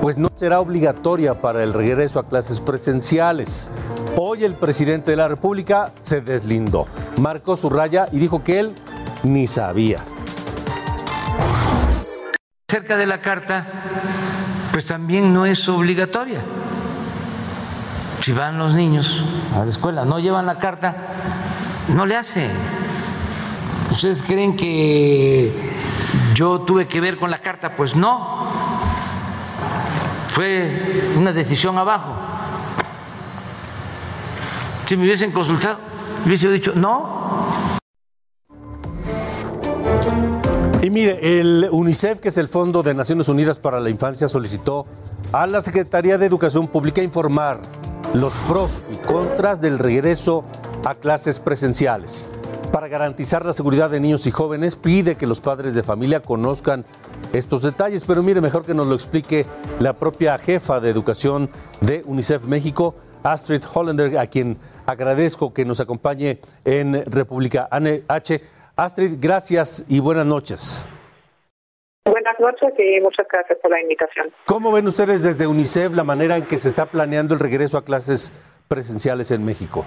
[0.00, 3.70] pues no será obligatoria para el regreso a clases presenciales.
[4.16, 6.86] Hoy el presidente de la República se deslindó,
[7.20, 8.74] marcó su raya y dijo que él
[9.22, 10.00] ni sabía.
[12.68, 13.66] Cerca de la carta,
[14.72, 16.40] pues también no es obligatoria.
[18.20, 20.94] Si van los niños a la escuela, no llevan la carta,
[21.88, 22.48] no le hace.
[23.90, 25.52] ¿Ustedes creen que
[26.34, 27.74] yo tuve que ver con la carta?
[27.74, 28.79] Pues no.
[30.32, 32.14] Fue una decisión abajo.
[34.86, 35.78] Si me hubiesen consultado,
[36.24, 37.20] hubiese dicho no.
[40.82, 44.86] Y mire, el UNICEF, que es el Fondo de Naciones Unidas para la Infancia, solicitó
[45.32, 47.60] a la Secretaría de Educación Pública informar
[48.14, 50.44] los pros y contras del regreso
[50.84, 52.28] a clases presenciales.
[52.72, 56.84] Para garantizar la seguridad de niños y jóvenes, pide que los padres de familia conozcan
[57.32, 59.44] estos detalles, pero mire, mejor que nos lo explique
[59.78, 61.48] la propia jefa de educación
[61.80, 68.40] de UNICEF México, Astrid Hollander, a quien agradezco que nos acompañe en República H.
[68.76, 70.86] Astrid, gracias y buenas noches.
[72.04, 74.32] Buenas noches y muchas gracias por la invitación.
[74.46, 77.84] ¿Cómo ven ustedes desde UNICEF la manera en que se está planeando el regreso a
[77.84, 78.32] clases
[78.68, 79.84] presenciales en México?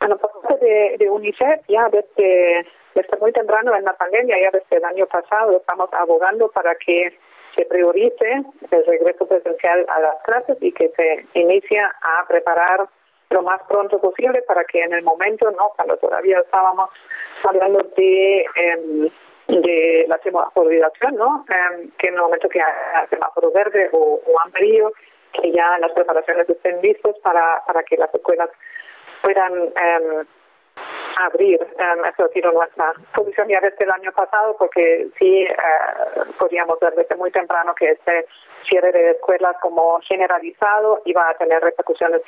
[0.00, 4.50] Bueno, por parte de, de UNICEF, ya desde, desde muy temprano en la pandemia, ya
[4.50, 7.16] desde el año pasado, estamos abogando para que
[7.54, 12.86] se priorice el regreso presencial a las clases y que se inicie a preparar
[13.30, 16.90] lo más pronto posible para que en el momento, no cuando todavía estábamos
[17.44, 18.46] hablando de
[19.48, 21.44] de la semaforización, ¿no?
[21.98, 24.92] que en el momento que haya semáforo verde o, o, amarillo,
[25.32, 28.50] que ya las preparaciones estén listas para, para que las escuelas
[29.22, 29.70] puedan
[31.16, 31.60] abrir.
[31.60, 35.46] Um, eso ha sido nuestra posición ya desde el año pasado, porque sí
[36.38, 38.26] podíamos ver desde muy temprano que este
[38.68, 42.22] cierre de escuelas como generalizado iba a tener repercusiones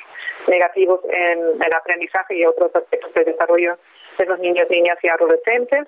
[0.47, 3.77] negativas en el aprendizaje y otros aspectos del desarrollo
[4.17, 5.87] de los niños, niñas y adolescentes.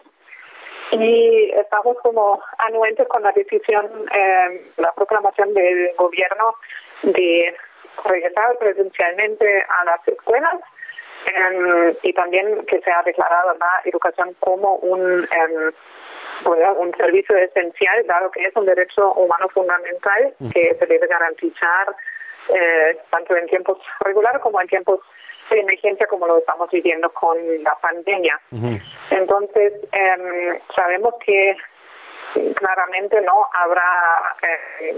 [0.92, 6.56] Y estamos como anuentes con la decisión, eh, la proclamación del gobierno
[7.04, 7.56] de
[8.06, 10.56] regresar presencialmente a las escuelas
[11.26, 15.72] um, y también que se ha declarado la educación como un um,
[16.46, 21.96] un servicio esencial, dado que es un derecho humano fundamental que se debe garantizar
[22.54, 25.00] eh, tanto en tiempos regulares como en tiempos
[25.50, 28.40] de emergencia como lo estamos viviendo con la pandemia.
[29.10, 31.56] Entonces, eh, sabemos que
[32.56, 34.96] claramente no habrá eh,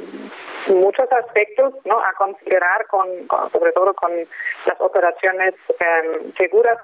[0.67, 3.07] muchos aspectos no a considerar con,
[3.51, 4.11] sobre todo con
[4.65, 6.77] las operaciones eh, seguras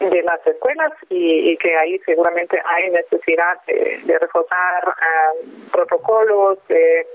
[0.00, 7.06] de las escuelas y, que ahí seguramente hay necesidad de, reforzar eh, protocolos de,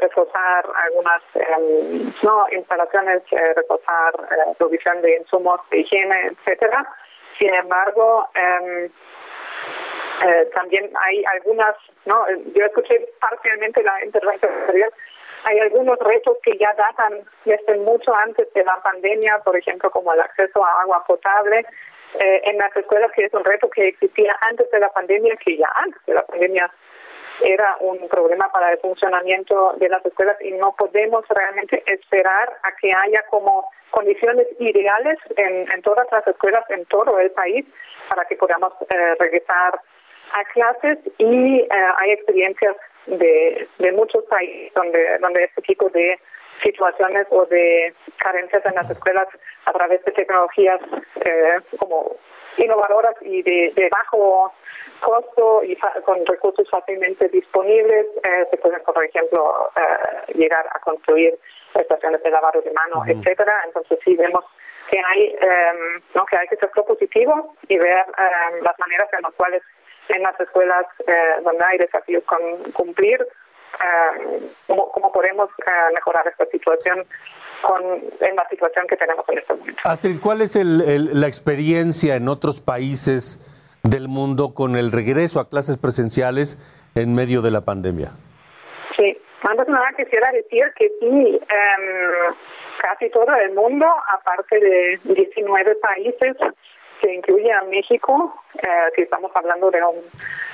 [0.00, 1.20] reforzar algunas
[2.22, 3.22] no instalaciones
[3.54, 4.14] reforzar
[4.56, 6.88] provisión de insumos de higiene etcétera.
[7.38, 8.26] Sin embargo
[10.22, 11.74] eh, también hay algunas,
[12.04, 12.24] no,
[12.54, 14.92] yo escuché parcialmente la intervención anterior,
[15.44, 20.12] hay algunos retos que ya datan desde mucho antes de la pandemia, por ejemplo, como
[20.12, 21.66] el acceso a agua potable
[22.18, 25.56] eh, en las escuelas, que es un reto que existía antes de la pandemia, que
[25.56, 26.70] ya antes de la pandemia
[27.42, 32.74] era un problema para el funcionamiento de las escuelas y no podemos realmente esperar a
[32.76, 37.66] que haya como condiciones ideales en, en todas las escuelas en todo el país
[38.08, 39.80] para que podamos eh, regresar
[40.32, 46.18] a clases y eh, hay experiencias de, de muchos países donde, donde este tipo de
[46.62, 49.28] situaciones o de carencias en las escuelas
[49.66, 50.80] a través de tecnologías
[51.24, 52.16] eh, como
[52.56, 54.52] innovadoras y de, de, bajo
[55.00, 59.70] costo y con recursos fácilmente disponibles eh, se pueden por ejemplo
[60.32, 61.36] llegar a construir
[61.74, 63.62] estaciones de lavado de mano etcétera.
[63.66, 64.44] Entonces sí vemos
[64.88, 65.36] que hay
[66.14, 68.06] no que hay que ser propositivo y ver
[68.62, 69.62] las maneras en las cuales
[70.08, 71.12] en las escuelas eh,
[71.42, 77.04] donde hay desafíos con cumplir, eh, cómo, cómo, podemos eh, mejorar esta situación
[77.62, 77.82] con,
[78.20, 79.80] en la situación que tenemos en este momento.
[79.84, 83.40] Astrid, ¿cuál es el, el, la experiencia en otros países
[83.82, 86.58] del mundo con el regreso a clases presenciales
[86.94, 88.12] en medio de la pandemia?
[88.96, 92.34] Sí, antes de nada quisiera decir que sí, eh,
[92.80, 96.36] casi todo el mundo, aparte de 19 países,
[97.04, 99.80] que incluye a México, eh, que estamos hablando de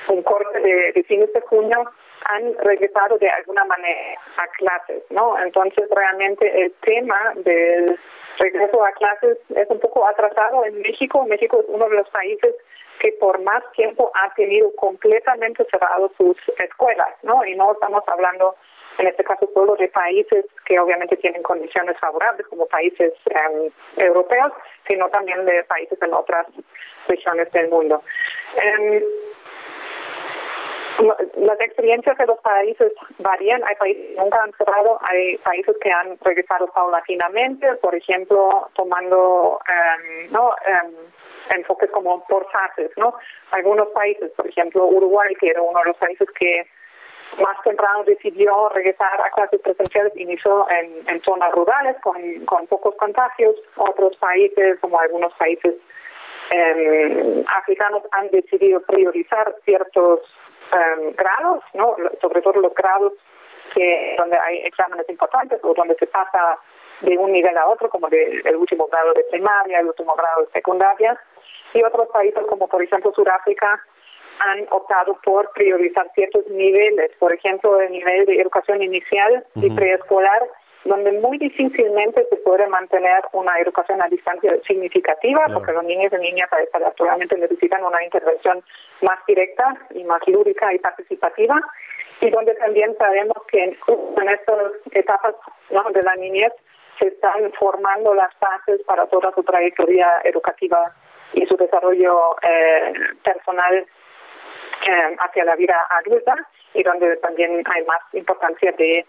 [0.09, 1.89] un, corte de, de fines de junio,
[2.25, 5.39] han regresado de alguna manera a clases, ¿no?
[5.39, 7.97] Entonces realmente el tema del
[8.37, 11.25] regreso a clases es un poco atrasado en México.
[11.25, 12.53] México es uno de los países
[12.99, 17.45] que por más tiempo ha tenido completamente cerrado sus escuelas, ¿no?
[17.45, 18.55] Y no estamos hablando
[18.97, 23.13] en este caso solo de países que obviamente tienen condiciones favorables como países
[23.49, 24.51] um, europeos,
[24.87, 26.47] sino también de países en otras
[27.07, 28.03] regiones del mundo.
[28.57, 29.01] Um,
[31.37, 33.63] Las experiencias de los países varían.
[33.65, 39.59] Hay países que nunca han cerrado, hay países que han regresado paulatinamente, por ejemplo, tomando
[39.67, 40.91] em, no em,
[41.57, 42.91] enfoques como por fases.
[42.97, 43.15] ¿no?
[43.51, 46.67] Algunos países, por ejemplo, Uruguay, que era uno de los países que
[47.39, 52.15] más temprano decidió regresar a clases presenciales, inició en, en zonas rurales con,
[52.45, 53.55] con pocos contagios.
[53.77, 55.75] Otros países, como algunos países
[56.51, 60.19] eh, africanos han decidido priorizar ciertos
[60.73, 61.95] eh, grados, ¿no?
[62.19, 63.13] sobre todo los grados
[63.73, 66.57] que donde hay exámenes importantes o donde se pasa
[66.99, 70.41] de un nivel a otro, como de, el último grado de primaria, el último grado
[70.41, 71.17] de secundaria,
[71.73, 73.81] y otros países como por ejemplo Sudáfrica
[74.47, 80.41] han optado por priorizar ciertos niveles, por ejemplo el nivel de educación inicial y preescolar
[80.83, 86.17] donde muy difícilmente se puede mantener una educación a distancia significativa, porque los niños y
[86.17, 88.63] niñas actualmente necesitan una intervención
[89.01, 91.61] más directa y más lúdica y participativa,
[92.19, 93.77] y donde también sabemos que en,
[94.29, 94.57] estas
[94.91, 95.35] etapas
[95.93, 96.51] de la niñez
[96.99, 100.93] se están formando las bases para toda su trayectoria educativa
[101.33, 103.85] y su desarrollo eh, personal
[104.87, 106.35] eh, hacia la vida adulta
[106.73, 109.05] y donde también hay más importancia de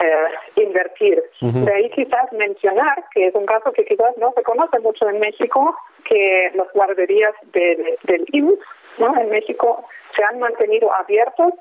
[0.00, 1.22] eh, invertir.
[1.40, 5.20] De ahí quizás mencionar que es un caso que quizás no se conoce mucho en
[5.20, 8.58] México, que las guarderías del IMSS
[8.98, 9.16] ¿no?
[9.18, 9.84] en México
[10.16, 11.52] se han mantenido abiertos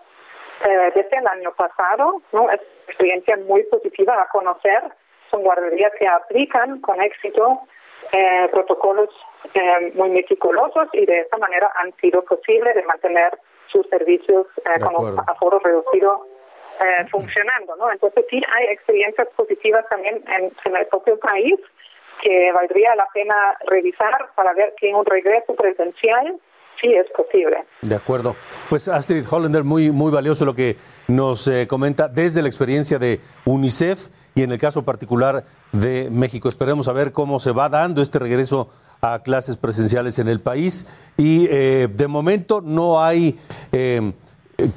[0.66, 2.49] eh, desde el año pasado, ¿no?
[2.52, 4.84] Es una experiencia muy positiva a conocer.
[5.30, 7.62] Son guarderías que aplican con éxito
[8.12, 9.10] eh, protocolos
[9.54, 13.38] eh, muy meticulosos y de esta manera han sido posible de mantener
[13.68, 14.47] sus servicios
[14.82, 16.26] con aforo reducido
[16.80, 17.91] eh, funcionando, ¿no?
[17.91, 21.56] Entonces sí hay experiencias positivas también en, el propio país
[22.24, 26.39] que valdría la pena revisar para ver que un regreso presencial
[26.80, 27.65] sí es posible.
[27.82, 28.36] De acuerdo.
[28.69, 33.19] Pues Astrid Hollander, muy, muy valioso lo que nos eh, comenta desde la experiencia de
[33.45, 36.49] UNICEF y en el caso particular de México.
[36.49, 38.69] Esperemos a ver cómo se va dando este regreso
[39.01, 40.86] a clases presenciales en el país
[41.17, 43.39] y eh, de momento no hay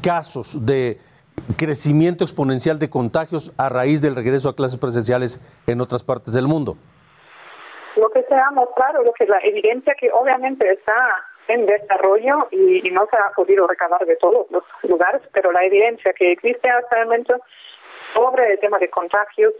[0.00, 0.98] casos de
[1.56, 6.46] crecimiento exponencial de contagios a raíz del regreso a clases presenciales en otras partes del
[6.46, 6.76] mundo?
[7.96, 10.94] Lo que se ha mostrado, lo que la evidencia que obviamente está
[11.48, 16.12] en desarrollo y, no se ha podido recabar de todos los lugares, pero la evidencia
[16.12, 17.36] que existe hasta el momento
[18.14, 19.52] sobre el tema de contagios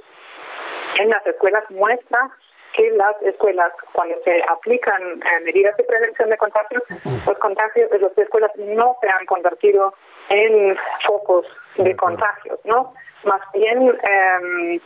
[0.99, 2.31] en las escuelas muestra
[2.75, 6.83] que las escuelas, cuando se aplican eh, medidas de prevención de contagios,
[7.27, 9.95] los contagios de las escuelas no se han convertido
[10.29, 10.77] en
[11.07, 12.95] focos de contagios, ¿no?
[13.25, 14.81] Más bien eh,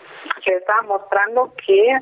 [0.44, 1.98] se está mostrando que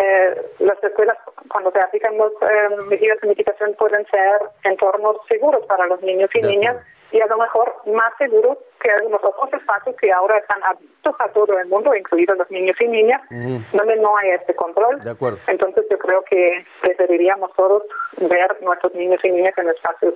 [0.00, 1.16] eh, las escuelas,
[1.48, 6.30] cuando se aplican las eh, medidas de mitigación, pueden ser entornos seguros para los niños
[6.34, 6.76] y niñas
[7.12, 11.28] y a lo mejor más seguros que algunos otros espacios que ahora están abiertos a
[11.28, 13.20] todo el mundo, incluidos los niños y niñas,
[13.72, 14.98] donde no hay este control.
[15.00, 15.38] De acuerdo.
[15.46, 17.82] Entonces yo creo que preferiríamos todos
[18.16, 20.14] ver nuestros niños y niñas en espacios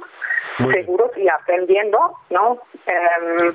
[0.73, 1.99] seguros y aprendiendo,
[2.31, 2.62] ¿no?
[2.87, 3.55] Em,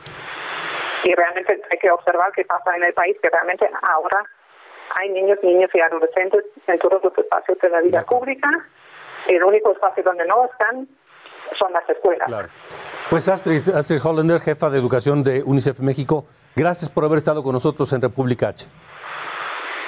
[1.03, 4.23] y realmente hay que observar qué pasa en el país, que realmente ahora
[4.95, 8.49] hay niños, niñas y adolescentes en todos los espacios de la vida pública.
[9.27, 10.87] El único espacio donde no están
[11.57, 12.27] son las escuelas.
[12.27, 12.49] Claro.
[13.09, 16.25] Pues Astrid, Astrid Hollander, jefa de educación de UNICEF México,
[16.55, 18.67] gracias por haber estado con nosotros en República H.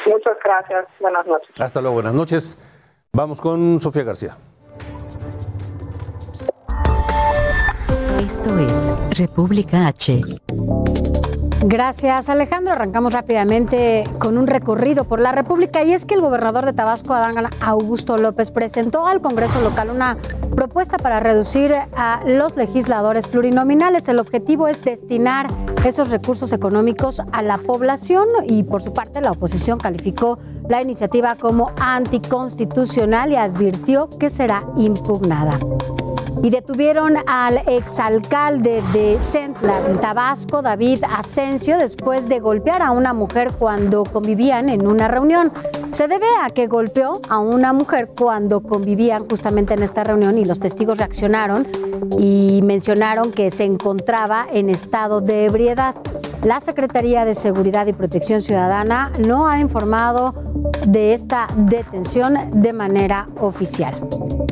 [0.05, 0.85] Muchas gracias.
[0.99, 1.49] Buenas noches.
[1.59, 1.95] Hasta luego.
[1.95, 2.57] Buenas noches.
[3.13, 4.37] Vamos con Sofía García.
[8.19, 10.19] Esto es República H.
[11.65, 12.73] Gracias Alejandro.
[12.73, 17.13] Arrancamos rápidamente con un recorrido por la República y es que el gobernador de Tabasco,
[17.13, 20.17] Adán Augusto López, presentó al Congreso local una
[20.57, 24.09] propuesta para reducir a los legisladores plurinominales.
[24.09, 25.47] El objetivo es destinar
[25.85, 31.37] esos recursos económicos a la población y por su parte la oposición calificó la iniciativa
[31.37, 35.57] como anticonstitucional y advirtió que será impugnada
[36.41, 43.51] y detuvieron al exalcalde de Centla, Tabasco, David Asensio, después de golpear a una mujer
[43.57, 45.51] cuando convivían en una reunión.
[45.91, 50.45] Se debe a que golpeó a una mujer cuando convivían justamente en esta reunión y
[50.45, 51.67] los testigos reaccionaron
[52.17, 55.95] y mencionaron que se encontraba en estado de ebriedad.
[56.43, 60.33] La Secretaría de Seguridad y Protección Ciudadana no ha informado
[60.85, 63.93] de esta detención de manera oficial.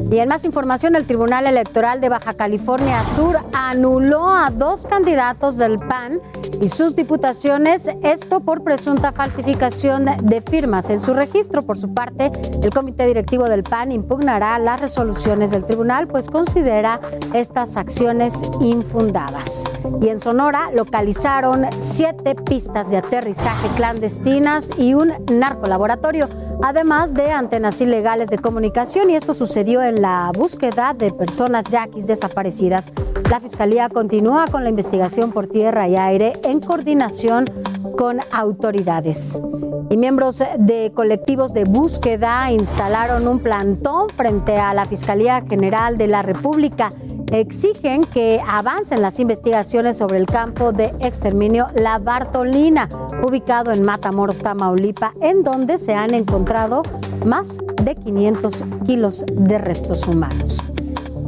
[0.09, 5.57] Y en más información, el Tribunal Electoral de Baja California Sur anuló a dos candidatos
[5.57, 6.19] del PAN
[6.61, 11.61] y sus diputaciones, esto por presunta falsificación de firmas en su registro.
[11.61, 12.29] Por su parte,
[12.61, 16.99] el Comité Directivo del PAN impugnará las resoluciones del tribunal, pues considera
[17.33, 19.63] estas acciones infundadas.
[20.01, 26.29] Y en Sonora localizaron siete pistas de aterrizaje clandestinas y un narcolaboratorio
[26.61, 32.07] además de antenas ilegales de comunicación y esto sucedió en la búsqueda de personas yaquis
[32.07, 32.91] desaparecidas.
[33.29, 37.45] La Fiscalía continúa con la investigación por tierra y aire en coordinación
[37.97, 39.41] con autoridades.
[39.89, 46.07] Y miembros de colectivos de búsqueda instalaron un plantón frente a la Fiscalía General de
[46.07, 46.91] la República
[47.31, 52.89] exigen que avancen las investigaciones sobre el campo de exterminio La Bartolina,
[53.25, 56.83] ubicado en Matamoros, Tamaulipa, en donde se han encontrado
[57.25, 60.59] más de 500 kilos de restos humanos.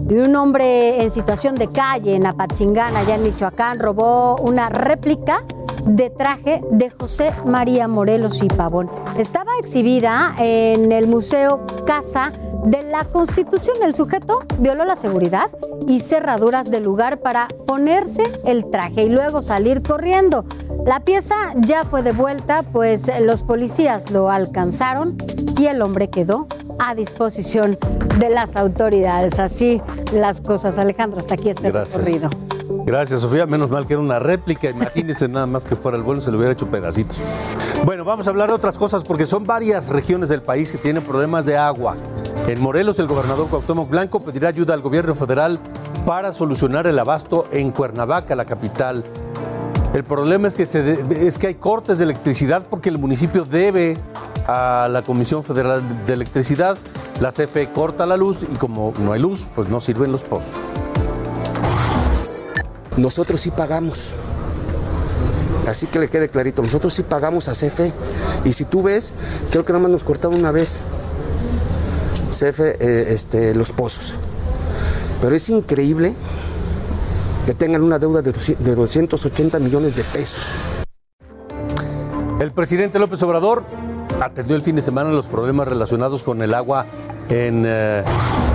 [0.10, 5.44] Y un hombre en situación de calle en Apachingán, allá en Michoacán, robó una réplica
[5.86, 8.90] de traje de José María Morelos y Pavón.
[9.18, 12.32] Estaba exhibida en el Museo Casa
[12.66, 13.78] de la Constitución.
[13.84, 15.50] El sujeto violó la seguridad
[15.88, 20.46] y cerraduras del lugar para ponerse el traje y luego salir corriendo.
[20.86, 25.18] La pieza ya fue devuelta, pues los policías lo alcanzaron
[25.58, 26.48] y el hombre quedó
[26.80, 27.78] a disposición
[28.20, 29.40] de las autoridades.
[29.40, 29.82] Así
[30.14, 31.20] las cosas, Alejandro.
[31.20, 31.98] Hasta aquí este Gracias.
[31.98, 32.30] recorrido.
[32.86, 33.46] Gracias, Sofía.
[33.46, 34.70] Menos mal que era una réplica.
[34.70, 37.22] Imagínense nada más que fuera el vuelo, se lo hubiera hecho pedacitos.
[37.86, 41.04] Bueno, vamos a hablar de otras cosas porque son varias regiones del país que tienen
[41.04, 41.96] problemas de agua.
[42.48, 45.60] En Morelos, el gobernador Cuauhtémoc Blanco pedirá ayuda al gobierno federal
[46.06, 49.04] para solucionar el abasto en Cuernavaca, la capital.
[49.94, 53.96] El problema es que, es que hay cortes de electricidad porque el municipio debe
[54.48, 56.78] a la Comisión Federal de Electricidad.
[57.22, 60.52] La CFE corta la luz y como no hay luz, pues no sirven los pozos.
[62.98, 64.12] Nosotros sí pagamos.
[65.68, 67.94] Así que le quede clarito, nosotros sí pagamos a CFE.
[68.44, 69.14] Y si tú ves,
[69.52, 70.82] creo que nada más nos cortaron una vez
[72.30, 74.16] CFE eh, este, los pozos.
[75.22, 76.16] Pero es increíble
[77.46, 80.48] que tengan una deuda de 200 de 280 millones de pesos.
[82.40, 83.64] El presidente López Obrador
[84.22, 86.86] atendió el fin de semana los problemas relacionados con el agua
[87.30, 88.04] en, eh,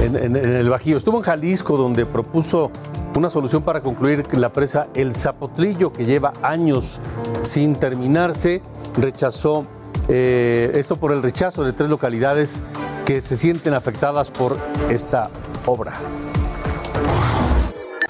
[0.01, 0.97] el Bajío.
[0.97, 2.71] Estuvo en Jalisco donde propuso
[3.19, 7.01] una solución para concluir la presa El Zapotlillo, que lleva años
[7.43, 8.63] sin terminarse.
[8.97, 9.65] Rechazó
[10.09, 12.63] eh, esto por el rechazo de tres localidades
[13.05, 14.57] que se sienten afectadas por
[14.89, 15.31] esta
[15.67, 15.95] obra.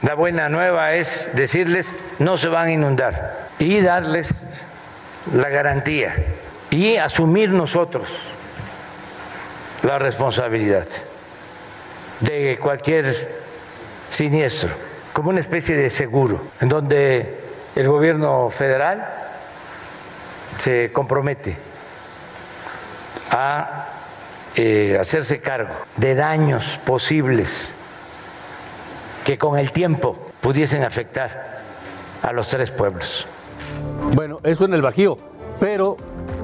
[0.03, 4.45] La buena nueva es decirles no se van a inundar y darles
[5.33, 6.15] la garantía
[6.71, 8.09] y asumir nosotros
[9.83, 10.87] la responsabilidad
[12.21, 13.49] de cualquier
[14.11, 14.71] siniestro,
[15.19, 17.41] como una especie de seguro, en donde
[17.75, 19.05] el gobierno federal
[20.59, 21.57] se compromete
[23.29, 23.87] a
[24.55, 27.75] eh, hacerse cargo de daños posibles
[29.25, 31.63] que con el tiempo pudiesen afectar
[32.23, 33.27] a los tres pueblos.
[34.15, 35.19] Bueno, eso en el Bajío,
[35.59, 35.97] pero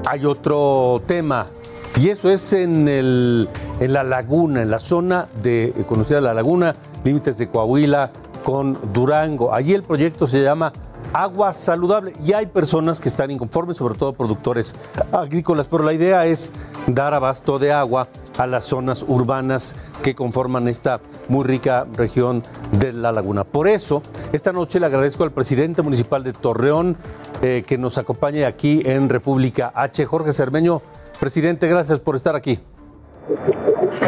[0.05, 1.47] hay otro tema
[1.95, 3.49] y eso es en, el,
[3.79, 8.11] en la laguna, en la zona de conocida la laguna, límites de Coahuila
[8.45, 9.53] con Durango.
[9.53, 10.72] Allí el proyecto se llama
[11.12, 14.76] Agua Saludable y hay personas que están inconformes, sobre todo productores
[15.12, 16.53] agrícolas, pero la idea es
[16.86, 18.07] dar abasto de agua
[18.38, 22.42] a las zonas urbanas que conforman esta muy rica región
[22.78, 23.45] de la laguna.
[23.45, 26.97] Por eso, esta noche le agradezco al presidente municipal de Torreón
[27.42, 30.05] eh, que nos acompañe aquí en República H.
[30.05, 30.82] Jorge Cermeño,
[31.18, 32.61] presidente, gracias por estar aquí.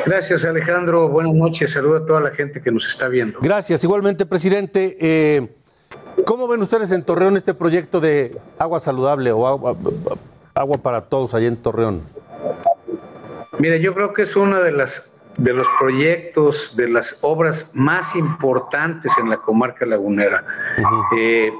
[0.05, 3.39] Gracias Alejandro, buenas noches, saludo a toda la gente que nos está viendo.
[3.41, 3.83] Gracias.
[3.85, 5.49] Igualmente, presidente, eh,
[6.25, 9.77] ¿cómo ven ustedes en Torreón este proyecto de agua saludable o agua,
[10.55, 12.03] agua para todos allá en Torreón?
[13.59, 18.15] Mire, yo creo que es uno de las de los proyectos, de las obras más
[18.17, 20.45] importantes en la comarca lagunera.
[21.17, 21.53] Eh,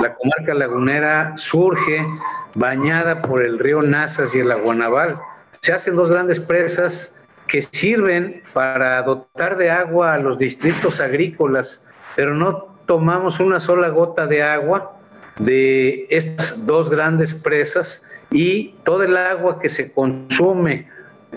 [0.00, 2.06] la comarca lagunera surge
[2.54, 5.18] bañada por el río Nazas y el Aguanaval.
[5.60, 7.11] Se hacen dos grandes presas
[7.52, 11.84] que sirven para dotar de agua a los distritos agrícolas,
[12.16, 14.96] pero no tomamos una sola gota de agua
[15.38, 20.88] de estas dos grandes presas y todo el agua que se consume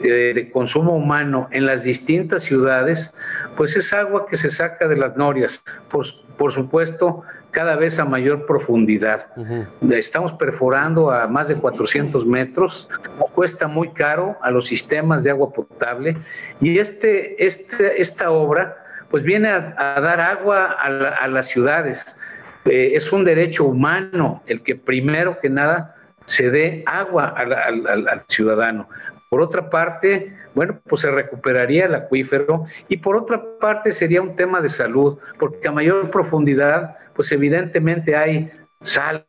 [0.04, 3.14] eh, de consumo humano en las distintas ciudades,
[3.58, 6.06] pues es agua que se saca de las norias, por,
[6.38, 7.24] por supuesto,
[7.56, 9.28] cada vez a mayor profundidad.
[9.90, 12.90] Estamos perforando a más de 400 metros,
[13.34, 16.18] cuesta muy caro a los sistemas de agua potable
[16.60, 18.76] y este, este, esta obra
[19.10, 22.06] pues viene a, dar agua a, las ciudades.
[22.66, 25.96] Eh, es un derecho humano el que primero que nada
[26.26, 28.90] se dé agua al ciudadano.
[29.30, 34.36] Por otra parte, bueno, pues se recuperaría el acuífero y por otra parte sería un
[34.36, 38.52] tema de salud, porque a mayor profundidad, pues evidentemente hay
[38.82, 39.26] sal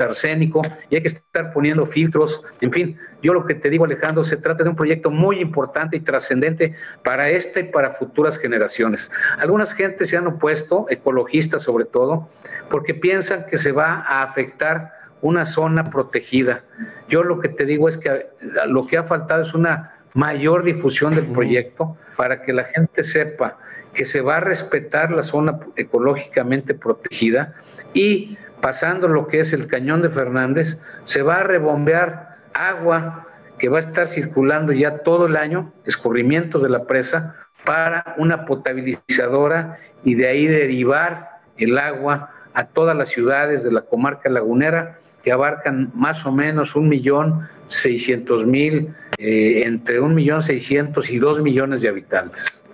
[0.00, 2.42] arsénico y hay que estar poniendo filtros.
[2.60, 5.96] En fin, yo lo que te digo Alejandro, se trata de un proyecto muy importante
[5.96, 6.74] y trascendente
[7.04, 9.10] para esta y para futuras generaciones.
[9.38, 12.28] Algunas gentes se han opuesto, ecologistas sobre todo,
[12.70, 16.64] porque piensan que se va a afectar una zona protegida.
[17.08, 18.26] Yo lo que te digo es que
[18.66, 23.58] lo que ha faltado es una mayor difusión del proyecto para que la gente sepa
[23.94, 27.54] que se va a respetar la zona ecológicamente protegida
[27.94, 33.26] y pasando lo que es el cañón de Fernández, se va a rebombear agua
[33.58, 37.34] que va a estar circulando ya todo el año, escurrimientos de la presa,
[37.64, 43.82] para una potabilizadora y de ahí derivar el agua a todas las ciudades de la
[43.82, 50.42] comarca lagunera que abarcan más o menos un millón seiscientos mil, eh, entre un millón
[50.42, 52.64] seiscientos y dos millones de habitantes.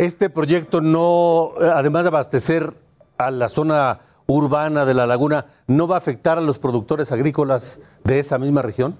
[0.00, 2.72] Este proyecto no, además de abastecer
[3.18, 7.82] a la zona urbana de la laguna, ¿no va a afectar a los productores agrícolas
[8.02, 8.96] de esa misma región?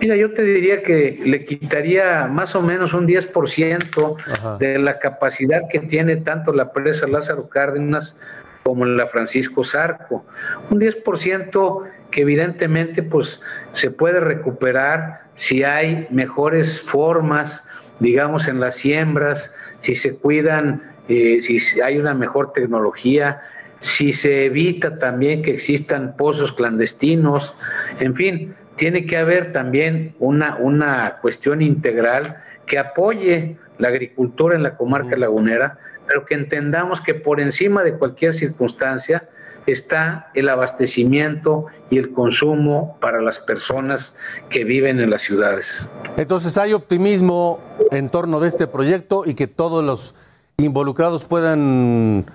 [0.00, 5.62] Mira, yo te diría que le quitaría más o menos un 10% de la capacidad
[5.68, 8.14] que tiene tanto la presa Lázaro Cárdenas
[8.62, 10.24] como la Francisco Zarco.
[10.70, 11.82] Un 10%
[12.12, 13.40] que evidentemente pues
[13.72, 17.64] se puede recuperar si hay mejores formas,
[18.00, 23.40] digamos, en las siembras, si se cuidan, eh, si hay una mejor tecnología,
[23.80, 27.54] si se evita también que existan pozos clandestinos,
[28.00, 32.36] en fin, tiene que haber también una, una cuestión integral
[32.66, 37.94] que apoye la agricultura en la comarca lagunera, pero que entendamos que por encima de
[37.94, 39.28] cualquier circunstancia
[39.72, 44.16] está el abastecimiento y el consumo para las personas
[44.50, 45.90] que viven en las ciudades.
[46.16, 47.60] Entonces hay optimismo
[47.90, 50.14] en torno de este proyecto y que todos los
[50.56, 52.26] involucrados puedan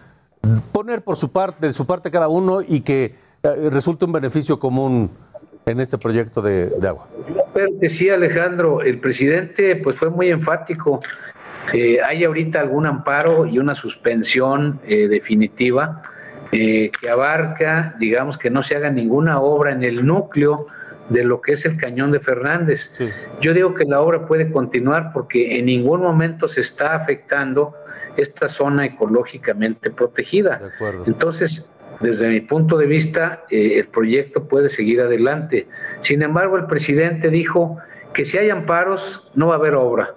[0.71, 4.59] poner por su parte, de su parte cada uno y que eh, resulte un beneficio
[4.59, 5.11] común
[5.65, 7.07] en este proyecto de, agua.
[7.53, 10.99] Pero decía Alejandro, el presidente pues fue muy enfático
[11.71, 16.01] eh, hay ahorita algún amparo y una suspensión eh, definitiva
[16.53, 20.67] eh, que abarca, digamos, que no se haga ninguna obra en el núcleo
[21.09, 22.91] de lo que es el cañón de Fernández.
[23.41, 27.75] Yo digo que la obra puede continuar porque en ningún momento se está afectando
[28.15, 30.61] esta zona ecológicamente protegida.
[31.05, 35.67] Entonces, desde mi punto de vista, el proyecto puede seguir adelante.
[36.01, 37.77] Sin embargo, el presidente dijo
[38.13, 40.13] que si hay amparos, no va a haber obra.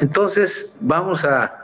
[0.00, 1.63] Entonces vamos a,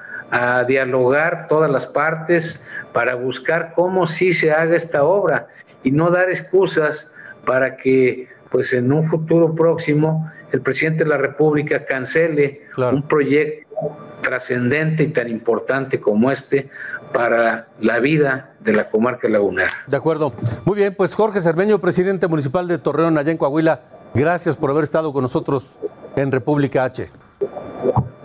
[0.66, 2.60] dialogar todas las partes
[2.92, 5.48] para buscar cómo sí se haga esta obra
[5.82, 7.10] y no dar excusas
[7.44, 13.96] para que pues en un futuro próximo el presidente de la República cancele un proyecto
[14.22, 16.70] trascendente y tan importante como este
[17.12, 19.72] para la vida de la comarca lagunera.
[19.86, 20.32] De acuerdo.
[20.64, 23.80] Muy bien, pues Jorge Cermeño, presidente municipal de Torreón, allá en Coahuila,
[24.14, 25.78] gracias por haber estado con nosotros
[26.16, 27.10] en República H.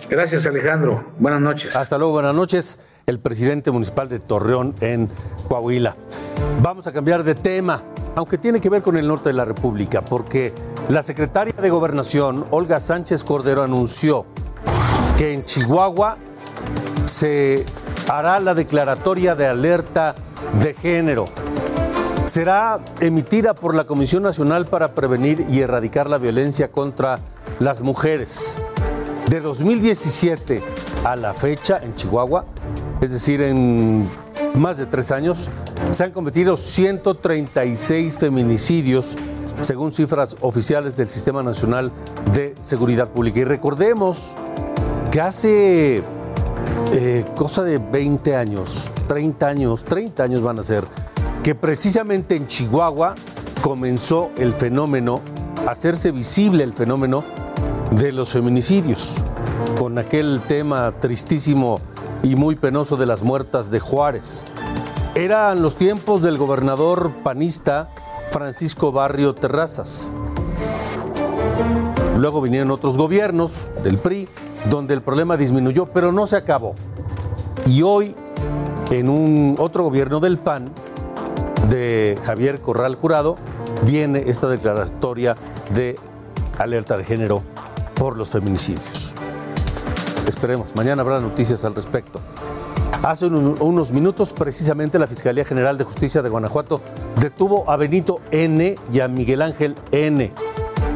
[0.09, 1.03] Gracias, Alejandro.
[1.19, 1.75] Buenas noches.
[1.75, 2.79] Hasta luego, buenas noches.
[3.05, 5.09] El presidente municipal de Torreón en
[5.47, 5.95] Coahuila.
[6.61, 7.81] Vamos a cambiar de tema,
[8.15, 10.53] aunque tiene que ver con el norte de la República, porque
[10.89, 14.25] la secretaria de Gobernación, Olga Sánchez Cordero, anunció
[15.17, 16.17] que en Chihuahua
[17.05, 17.65] se
[18.09, 20.15] hará la declaratoria de alerta
[20.61, 21.25] de género.
[22.25, 27.17] Será emitida por la Comisión Nacional para Prevenir y Erradicar la Violencia contra
[27.59, 28.57] las Mujeres.
[29.29, 30.61] De 2017
[31.03, 32.45] a la fecha en Chihuahua,
[33.01, 34.07] es decir, en
[34.53, 35.49] más de tres años,
[35.89, 39.17] se han cometido 136 feminicidios,
[39.61, 41.91] según cifras oficiales del Sistema Nacional
[42.33, 43.39] de Seguridad Pública.
[43.39, 44.35] Y recordemos
[45.11, 46.03] que hace
[46.91, 50.83] eh, cosa de 20 años, 30 años, 30 años van a ser,
[51.41, 53.15] que precisamente en Chihuahua
[53.63, 55.19] comenzó el fenómeno,
[55.65, 57.23] a hacerse visible el fenómeno
[57.95, 59.15] de los feminicidios,
[59.79, 61.79] con aquel tema tristísimo
[62.23, 64.43] y muy penoso de las muertas de Juárez.
[65.15, 67.89] Eran los tiempos del gobernador panista
[68.31, 70.11] Francisco Barrio Terrazas.
[72.17, 74.27] Luego vinieron otros gobiernos del PRI
[74.69, 76.75] donde el problema disminuyó, pero no se acabó.
[77.65, 78.13] Y hoy,
[78.91, 80.69] en un otro gobierno del PAN,
[81.69, 83.37] de Javier Corral Jurado,
[83.85, 85.35] viene esta declaratoria
[85.73, 85.97] de
[86.57, 87.41] alerta de género
[87.95, 89.15] por los feminicidios.
[90.27, 92.19] Esperemos, mañana habrá noticias al respecto.
[93.03, 96.81] Hace unos minutos, precisamente, la Fiscalía General de Justicia de Guanajuato
[97.19, 98.75] detuvo a Benito N.
[98.91, 100.31] y a Miguel Ángel N.,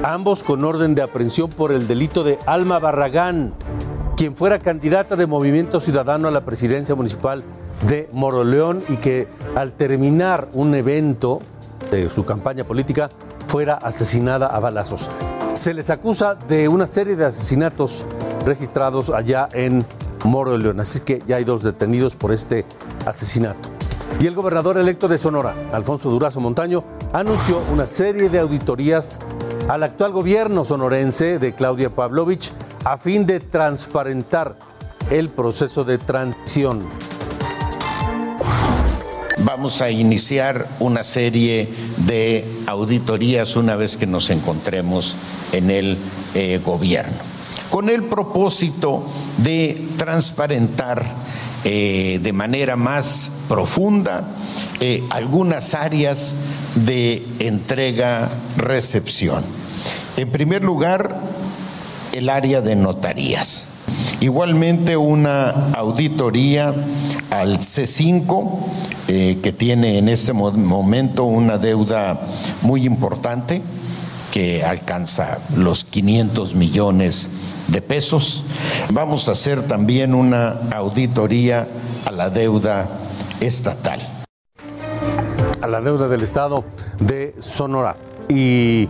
[0.02, 3.54] ambos con orden de aprehensión por el delito de Alma Barragán,
[4.18, 7.44] quien fuera candidata de Movimiento Ciudadano a la presidencia municipal
[7.88, 11.40] de Moroleón y que al terminar un evento
[11.92, 13.10] de su campaña política
[13.50, 15.10] fuera asesinada a balazos.
[15.56, 18.06] Se les acusa de una serie de asesinatos
[18.46, 19.84] registrados allá en
[20.24, 22.66] Moroleón, así que ya hay dos detenidos por este
[23.08, 23.70] asesinato.
[24.20, 29.20] Y el gobernador electo de Sonora, Alfonso Durazo Montaño, anunció una serie de auditorías
[29.68, 32.52] al actual gobierno sonorense de Claudia Pavlovich
[32.86, 34.56] a fin de transparentar
[35.10, 36.88] el proceso de transición.
[39.44, 41.68] Vamos a iniciar una serie
[42.06, 45.16] de auditorías una vez que nos encontremos
[45.52, 45.98] en el
[46.36, 47.18] eh, gobierno,
[47.70, 49.04] con el propósito
[49.38, 51.04] de transparentar
[51.64, 54.28] eh, de manera más profunda
[54.80, 56.36] eh, algunas áreas
[56.76, 59.44] de entrega-recepción.
[60.18, 61.20] En primer lugar,
[62.14, 63.69] el área de notarías.
[64.22, 66.74] Igualmente una auditoría
[67.30, 68.60] al C5,
[69.08, 72.20] eh, que tiene en este momento una deuda
[72.62, 73.62] muy importante,
[74.34, 77.30] que alcanza los 500 millones
[77.70, 78.44] de pesos.
[78.92, 81.68] Vamos a hacer también una auditoría
[82.06, 82.90] a la deuda
[83.40, 84.02] estatal.
[85.62, 86.66] A la deuda del Estado
[87.00, 87.96] de Sonora.
[88.28, 88.90] Y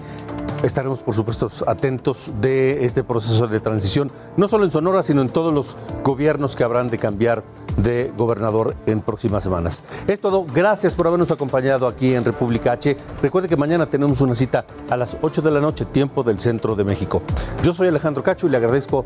[0.64, 5.30] estaremos, por supuesto, atentos de este proceso de transición, no solo en Sonora, sino en
[5.30, 7.44] todos los gobiernos que habrán de cambiar
[7.78, 9.84] de gobernador en próximas semanas.
[10.08, 10.46] Es todo.
[10.46, 12.98] Gracias por habernos acompañado aquí en República H.
[13.22, 16.76] Recuerde que mañana tenemos una cita a las 8 de la noche, tiempo del centro
[16.76, 17.22] de México.
[17.64, 19.06] Yo soy Alejandro Cacho y le agradezco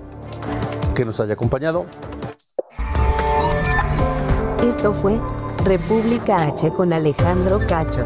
[0.96, 1.86] que nos haya acompañado.
[4.64, 5.20] Esto fue
[5.66, 8.06] República H con Alejandro Cacho.